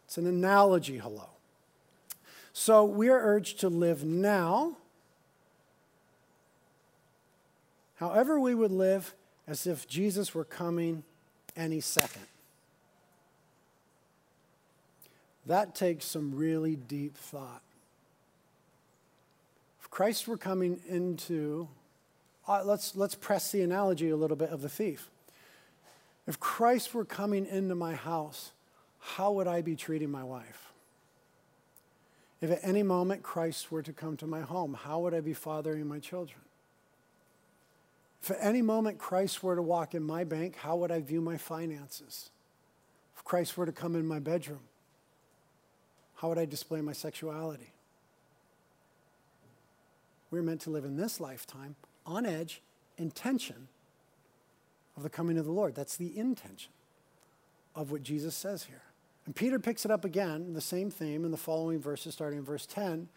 [0.06, 1.30] it's an analogy, hello.
[2.52, 4.78] So we are urged to live now,
[7.98, 9.14] however, we would live
[9.46, 11.04] as if Jesus were coming
[11.56, 12.26] any second.
[15.50, 17.64] That takes some really deep thought.
[19.82, 21.68] If Christ were coming into,
[22.48, 25.10] uh, let's, let's press the analogy a little bit of the thief.
[26.28, 28.52] If Christ were coming into my house,
[29.00, 30.72] how would I be treating my wife?
[32.42, 35.34] If at any moment Christ were to come to my home, how would I be
[35.34, 36.42] fathering my children?
[38.22, 41.22] If at any moment Christ were to walk in my bank, how would I view
[41.22, 42.30] my finances?
[43.18, 44.60] If Christ were to come in my bedroom,
[46.20, 47.72] how would I display my sexuality?
[50.32, 52.62] We're meant to live in this lifetime on edge,
[52.98, 53.70] in tension
[54.98, 55.76] of the coming of the Lord.
[55.76, 56.74] That's the intention
[57.74, 58.82] of what Jesus says here.
[59.26, 62.46] And Peter picks it up again, the same theme in the following verses, starting in
[62.46, 63.08] verse 10.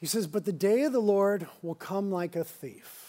[0.00, 3.03] He says, But the day of the Lord will come like a thief.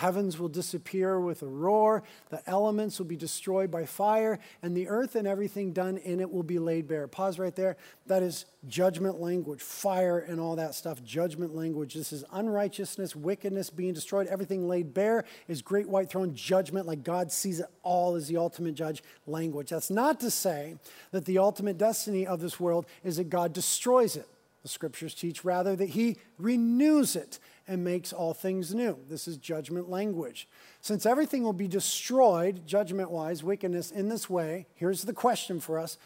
[0.00, 4.88] Heavens will disappear with a roar, the elements will be destroyed by fire, and the
[4.88, 7.06] earth and everything done in it will be laid bare.
[7.06, 7.76] Pause right there.
[8.06, 11.92] That is judgment language, fire and all that stuff, judgment language.
[11.92, 17.04] This is unrighteousness, wickedness being destroyed, everything laid bare is great white throne judgment, like
[17.04, 19.68] God sees it all as the ultimate judge language.
[19.68, 20.76] That's not to say
[21.10, 24.26] that the ultimate destiny of this world is that God destroys it.
[24.62, 27.38] The scriptures teach rather that he renews it
[27.68, 28.98] and makes all things new.
[29.08, 30.48] This is judgment language.
[30.80, 35.78] Since everything will be destroyed, judgment wise, wickedness in this way, here's the question for
[35.78, 35.98] us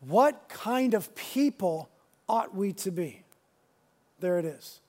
[0.00, 1.88] What kind of people
[2.28, 3.22] ought we to be?
[4.20, 4.80] There it is.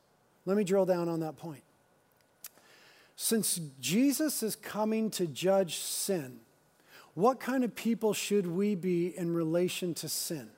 [0.45, 1.63] Let me drill down on that point.
[3.15, 6.39] Since Jesus is coming to judge sin,
[7.13, 10.49] what kind of people should we be in relation to sin?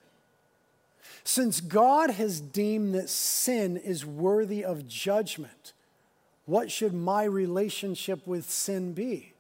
[1.27, 5.73] Since God has deemed that sin is worthy of judgment,
[6.45, 9.33] what should my relationship with sin be?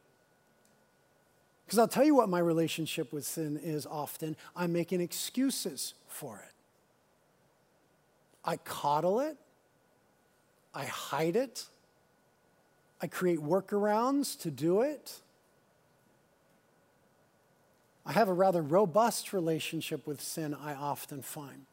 [1.65, 6.43] Because I'll tell you what my relationship with sin is often I'm making excuses for
[6.45, 6.53] it.
[8.43, 9.37] I coddle it,
[10.73, 11.67] I hide it,
[13.01, 15.21] I create workarounds to do it.
[18.05, 21.65] I have a rather robust relationship with sin, I often find.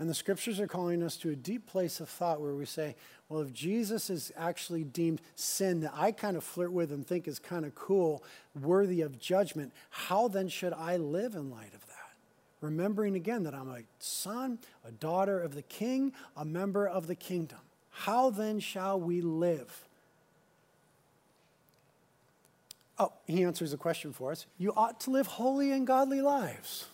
[0.00, 2.96] And the scriptures are calling us to a deep place of thought where we say,
[3.28, 7.28] well, if Jesus is actually deemed sin that I kind of flirt with and think
[7.28, 8.24] is kind of cool,
[8.58, 11.96] worthy of judgment, how then should I live in light of that?
[12.62, 17.14] Remembering again that I'm a son, a daughter of the king, a member of the
[17.14, 17.58] kingdom.
[17.90, 19.86] How then shall we live?
[22.98, 24.46] Oh, he answers the question for us.
[24.56, 26.86] You ought to live holy and godly lives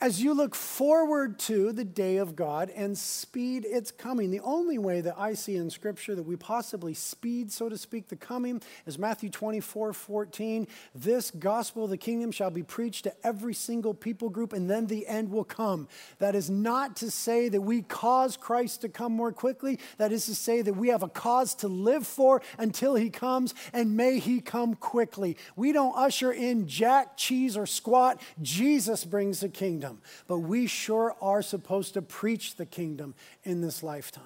[0.00, 4.30] as you look forward to the day of God and speed its coming.
[4.30, 8.08] The only way that I see in Scripture that we possibly speed, so to speak,
[8.08, 10.68] the coming is Matthew 24 14.
[10.94, 14.86] This gospel of the kingdom shall be preached to every single people group, and then
[14.86, 15.88] the end will come.
[16.18, 19.80] That is not to say that we cause Christ to come more quickly.
[19.96, 23.52] That is to say that we have a cause to live for until he comes,
[23.72, 25.36] and may he come quickly.
[25.56, 28.20] We don't usher in jack, cheese, or squat.
[28.40, 33.14] Jesus brings the kingdom kingdom, but we sure are supposed to preach the kingdom
[33.44, 34.22] in this lifetime.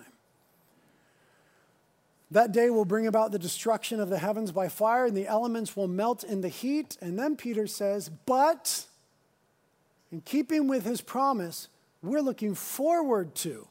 [2.31, 5.77] That day will bring about the destruction of the heavens by fire, and the elements
[5.77, 6.97] will melt in the heat.
[7.01, 8.87] And then Peter says, But
[10.11, 11.69] in keeping with his promise,
[12.03, 13.69] we're looking forward to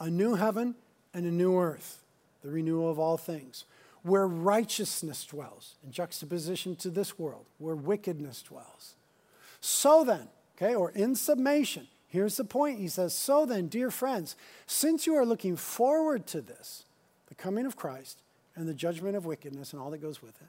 [0.00, 0.74] a new heaven
[1.14, 2.02] and a new earth,
[2.42, 3.66] the renewal of all things,
[4.02, 8.94] where righteousness dwells, in juxtaposition to this world, where wickedness dwells.
[9.60, 10.26] So then,
[10.56, 12.78] okay, or in summation, here's the point.
[12.78, 14.36] He says, So then, dear friends,
[14.66, 16.84] since you are looking forward to this,
[17.26, 18.20] the coming of Christ
[18.54, 20.48] and the judgment of wickedness and all that goes with it,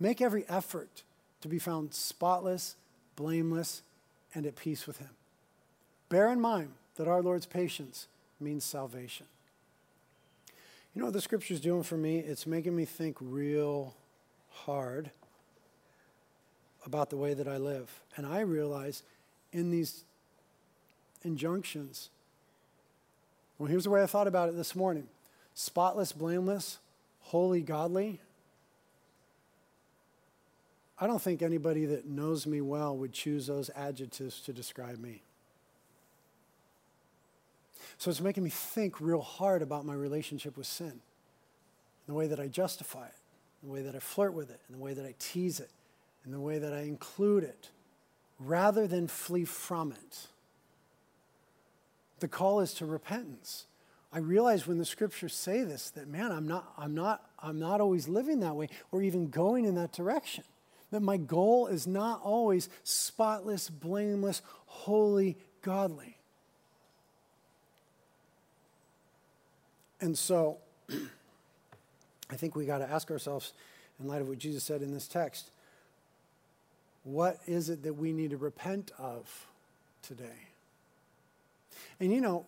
[0.00, 1.02] make every effort
[1.40, 2.76] to be found spotless,
[3.16, 3.82] blameless,
[4.34, 5.10] and at peace with Him.
[6.08, 8.06] Bear in mind that our Lord's patience
[8.40, 9.26] means salvation.
[10.94, 12.18] You know what the scripture's doing for me?
[12.18, 13.94] It's making me think real
[14.50, 15.10] hard
[16.84, 18.00] about the way that I live.
[18.16, 19.02] And I realize
[19.52, 20.04] in these
[21.22, 22.10] injunctions,
[23.58, 25.06] well, here's the way I thought about it this morning
[25.54, 26.78] spotless, blameless,
[27.20, 28.20] holy, godly.
[30.98, 35.22] I don't think anybody that knows me well would choose those adjectives to describe me.
[37.98, 41.00] So it's making me think real hard about my relationship with sin,
[42.06, 43.14] the way that I justify it,
[43.62, 45.70] the way that I flirt with it, and the way that I tease it,
[46.24, 47.70] and the way that I include it,
[48.38, 50.26] rather than flee from it.
[52.20, 53.66] The call is to repentance.
[54.12, 57.80] I realize when the scriptures say this that man, I'm not, I'm not, I'm not
[57.80, 60.44] always living that way or even going in that direction.
[60.90, 66.18] That my goal is not always spotless, blameless, holy, godly.
[70.02, 70.58] And so
[72.30, 73.52] I think we got to ask ourselves,
[74.00, 75.50] in light of what Jesus said in this text,
[77.04, 79.46] what is it that we need to repent of
[80.02, 80.48] today?
[82.00, 82.46] And you know,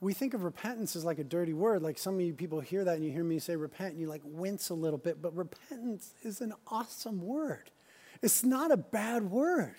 [0.00, 1.82] we think of repentance as like a dirty word.
[1.82, 4.08] Like some of you people hear that and you hear me say repent and you
[4.08, 7.70] like wince a little bit, but repentance is an awesome word.
[8.22, 9.76] It's not a bad word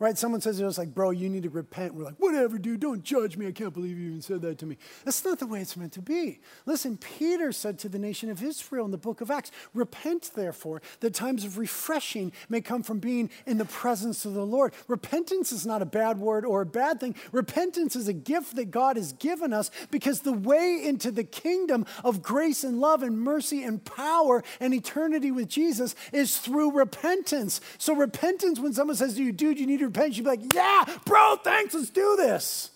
[0.00, 0.16] right?
[0.16, 1.94] Someone says to us, like, bro, you need to repent.
[1.94, 3.46] We're like, whatever, dude, don't judge me.
[3.46, 4.78] I can't believe you even said that to me.
[5.04, 6.40] That's not the way it's meant to be.
[6.64, 10.80] Listen, Peter said to the nation of Israel in the book of Acts, repent, therefore,
[11.00, 14.72] that times of refreshing may come from being in the presence of the Lord.
[14.88, 17.14] Repentance is not a bad word or a bad thing.
[17.30, 21.84] Repentance is a gift that God has given us because the way into the kingdom
[22.02, 27.60] of grace and love and mercy and power and eternity with Jesus is through repentance.
[27.76, 30.54] So, repentance, when someone says to you, dude, you need to repent, you'd be like,
[30.54, 32.70] yeah, bro, thanks, let's do this.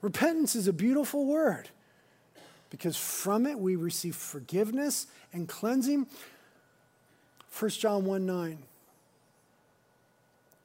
[0.00, 1.68] Repentance is a beautiful word
[2.70, 6.06] because from it we receive forgiveness and cleansing.
[7.58, 8.58] 1 John 1 9.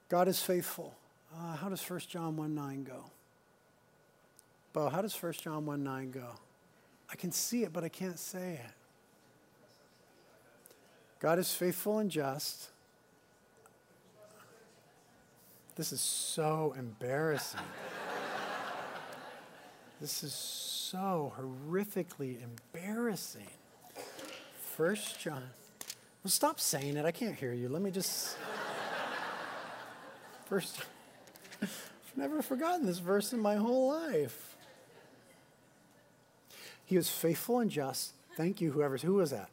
[0.10, 0.94] God is faithful.
[1.36, 3.06] Uh, how does 1 John 1 9 go?
[4.74, 6.28] Bo, how does 1 John 1 9 go?
[7.10, 8.72] I can see it, but I can't say it.
[11.20, 12.70] God is faithful and just
[15.76, 17.60] this is so embarrassing.
[20.00, 23.48] this is so horrifically embarrassing.
[24.76, 25.44] First John.
[26.24, 27.06] Well, stop saying it.
[27.06, 27.70] I can't hear you.
[27.70, 28.38] Let me just.
[30.46, 30.80] First.
[31.62, 34.56] I've never forgotten this verse in my whole life.
[36.86, 38.14] He was faithful and just.
[38.36, 38.98] Thank you, whoever.
[38.98, 39.50] Who was that?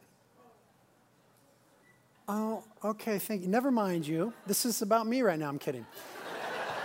[2.32, 3.48] Oh, okay, thank you.
[3.48, 4.32] Never mind you.
[4.46, 5.48] This is about me right now.
[5.48, 5.84] I'm kidding.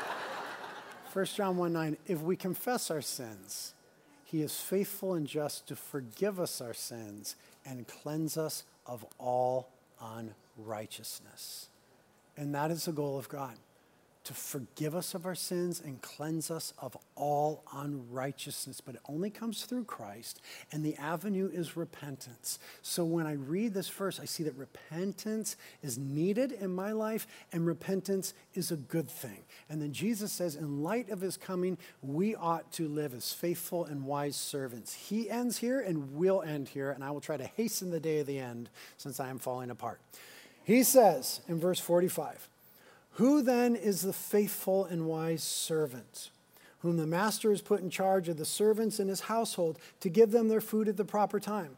[1.14, 3.76] 1 John 1 9, if we confess our sins,
[4.24, 9.70] he is faithful and just to forgive us our sins and cleanse us of all
[10.02, 11.70] unrighteousness.
[12.36, 13.54] And that is the goal of God
[14.26, 18.82] to forgive us of our sins and cleanse us of all unrighteousness.
[18.82, 22.60] But it only comes through Christ, and the avenue is repentance.
[22.82, 27.28] So when I read this verse, I see that repentance is needed in my life,
[27.54, 29.46] and repentance is a good thing.
[29.70, 33.86] And then Jesus says, in light of his coming, we ought to live as faithful
[33.86, 34.94] and wise servants.
[34.96, 38.20] He ends here and will end here, and I will try to hasten the day
[38.20, 40.02] of the end since I am falling apart.
[40.64, 42.50] He says in verse 45,
[43.16, 46.32] who then is the faithful and wise servant,
[46.80, 50.32] whom the master has put in charge of the servants in his household to give
[50.32, 51.78] them their food at the proper time?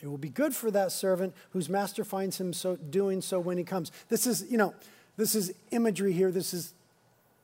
[0.00, 3.58] It will be good for that servant whose master finds him so, doing so when
[3.58, 3.90] he comes.
[4.08, 4.74] This is, you know,
[5.16, 6.30] this is imagery here.
[6.30, 6.72] This is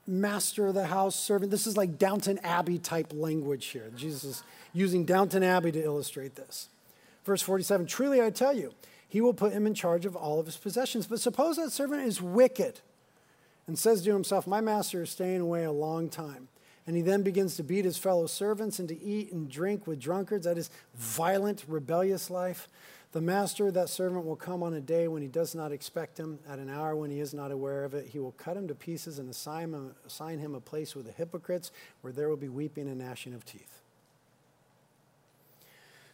[0.07, 1.51] master of the house, servant.
[1.51, 3.91] This is like Downton Abbey type language here.
[3.97, 6.69] Jesus is using Downton Abbey to illustrate this.
[7.25, 8.73] Verse 47 Truly I tell you,
[9.09, 11.07] he will put him in charge of all of his possessions.
[11.09, 12.81] But suppose that servant is wicked
[13.67, 16.49] and says to himself, My master is staying away a long time.
[16.87, 19.99] And he then begins to beat his fellow servants and to eat and drink with
[19.99, 20.45] drunkards.
[20.45, 22.69] That is violent, rebellious life.
[23.11, 26.19] The master of that servant will come on a day when he does not expect
[26.19, 28.09] him, at an hour when he is not aware of it.
[28.09, 31.13] He will cut him to pieces and assign him, assign him a place with the
[31.13, 33.83] hypocrites, where there will be weeping and gnashing of teeth.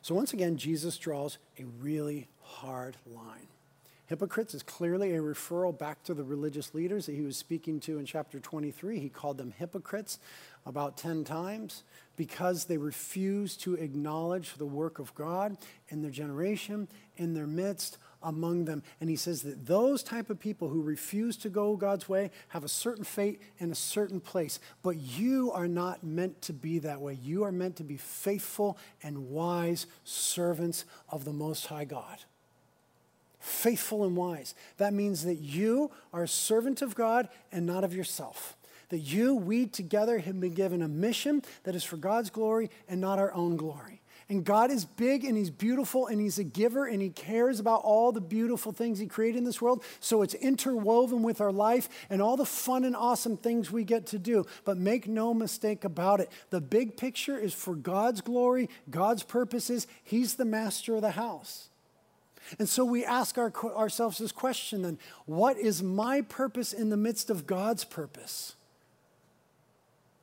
[0.01, 3.49] So, once again, Jesus draws a really hard line.
[4.13, 7.99] Hypocrites is clearly a referral back to the religious leaders that he was speaking to
[7.99, 8.99] in chapter 23.
[8.99, 10.19] He called them hypocrites
[10.67, 11.83] about 10 times
[12.15, 15.57] because they refuse to acknowledge the work of God
[15.89, 18.83] in their generation, in their midst, among them.
[19.01, 22.65] And he says that those type of people who refuse to go God's way have
[22.65, 24.61] a certain fate in a certain place.
[24.83, 27.15] But you are not meant to be that way.
[27.15, 32.19] You are meant to be faithful and wise servants of the Most High God
[33.43, 34.55] faithful and wise.
[34.77, 38.57] That means that you are a servant of God and not of yourself.
[38.91, 43.01] That you, we together have been given a mission that is for God's glory and
[43.01, 44.01] not our own glory.
[44.29, 47.83] And God is big and He's beautiful and He's a giver and He cares about
[47.83, 49.83] all the beautiful things He created in this world.
[49.99, 54.07] So it's interwoven with our life and all the fun and awesome things we get
[54.09, 54.47] to do.
[54.65, 59.89] But make no mistake about it the big picture is for God's glory, God's purposes.
[60.05, 61.71] He's the master of the house.
[62.59, 66.97] And so we ask our, ourselves this question then what is my purpose in the
[66.97, 68.55] midst of God's purpose?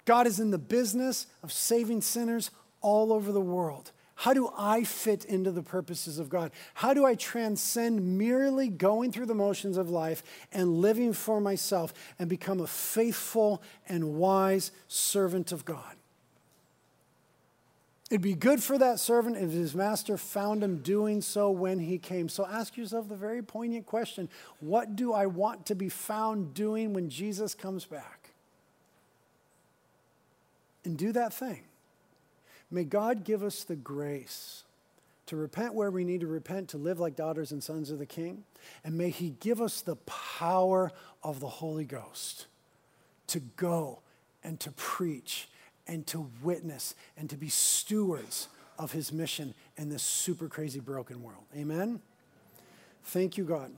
[0.05, 2.51] God is in the business of saving sinners
[2.81, 3.91] all over the world.
[4.15, 6.51] How do I fit into the purposes of God?
[6.73, 11.93] How do I transcend merely going through the motions of life and living for myself
[12.19, 15.95] and become a faithful and wise servant of God?
[18.09, 21.99] It'd be good for that servant if his master found him doing so when he
[21.99, 22.27] came.
[22.27, 24.29] So ask yourself the very poignant question
[24.59, 28.31] what do I want to be found doing when Jesus comes back?
[30.83, 31.63] And do that thing.
[32.71, 34.63] May God give us the grace
[35.27, 38.05] to repent where we need to repent, to live like daughters and sons of the
[38.05, 38.43] King.
[38.83, 40.91] And may He give us the power
[41.21, 42.47] of the Holy Ghost
[43.27, 43.99] to go
[44.43, 45.47] and to preach
[45.89, 51.21] and to witness and to be stewards of his mission in this super crazy broken
[51.23, 51.43] world.
[51.57, 51.99] Amen?
[53.05, 53.71] Thank you, God,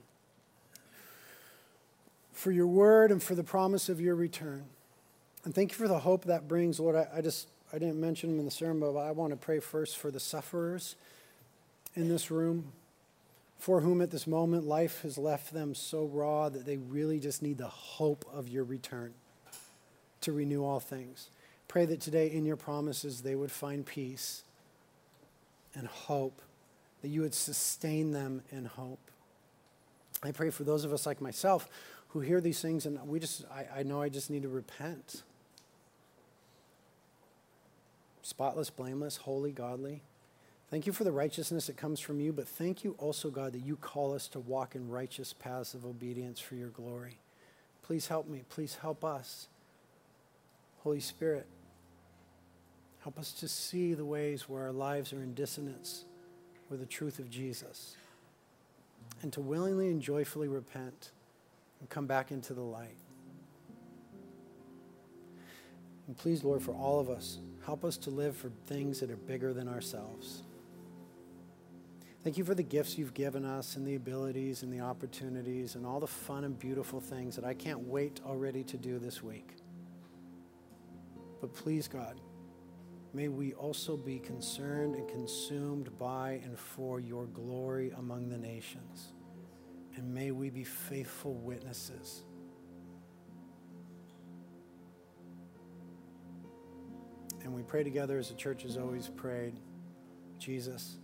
[2.33, 4.65] for your word and for the promise of your return.
[5.45, 6.95] And thank you for the hope that brings, Lord.
[6.95, 9.59] I, I just, I didn't mention them in the sermon, but I want to pray
[9.59, 10.95] first for the sufferers
[11.95, 12.73] in this room,
[13.57, 17.41] for whom at this moment life has left them so raw that they really just
[17.41, 19.13] need the hope of your return
[20.21, 21.29] to renew all things.
[21.71, 24.43] Pray that today in your promises they would find peace
[25.73, 26.41] and hope,
[27.01, 28.99] that you would sustain them in hope.
[30.21, 31.69] I pray for those of us like myself
[32.09, 35.23] who hear these things and we just, I, I know I just need to repent.
[38.21, 40.01] Spotless, blameless, holy, godly.
[40.69, 43.65] Thank you for the righteousness that comes from you, but thank you also, God, that
[43.65, 47.19] you call us to walk in righteous paths of obedience for your glory.
[47.81, 48.41] Please help me.
[48.49, 49.47] Please help us.
[50.83, 51.47] Holy Spirit.
[53.03, 56.05] Help us to see the ways where our lives are in dissonance
[56.69, 57.95] with the truth of Jesus
[59.21, 61.11] and to willingly and joyfully repent
[61.79, 62.97] and come back into the light.
[66.07, 69.15] And please, Lord, for all of us, help us to live for things that are
[69.15, 70.43] bigger than ourselves.
[72.23, 75.87] Thank you for the gifts you've given us and the abilities and the opportunities and
[75.87, 79.55] all the fun and beautiful things that I can't wait already to do this week.
[81.39, 82.19] But please, God,
[83.13, 89.13] may we also be concerned and consumed by and for your glory among the nations.
[89.95, 92.23] And may we be faithful witnesses.
[97.43, 99.59] And we pray together as the church has always prayed
[100.37, 100.97] Jesus,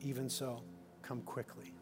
[0.00, 0.62] even so,
[1.02, 1.74] come quickly.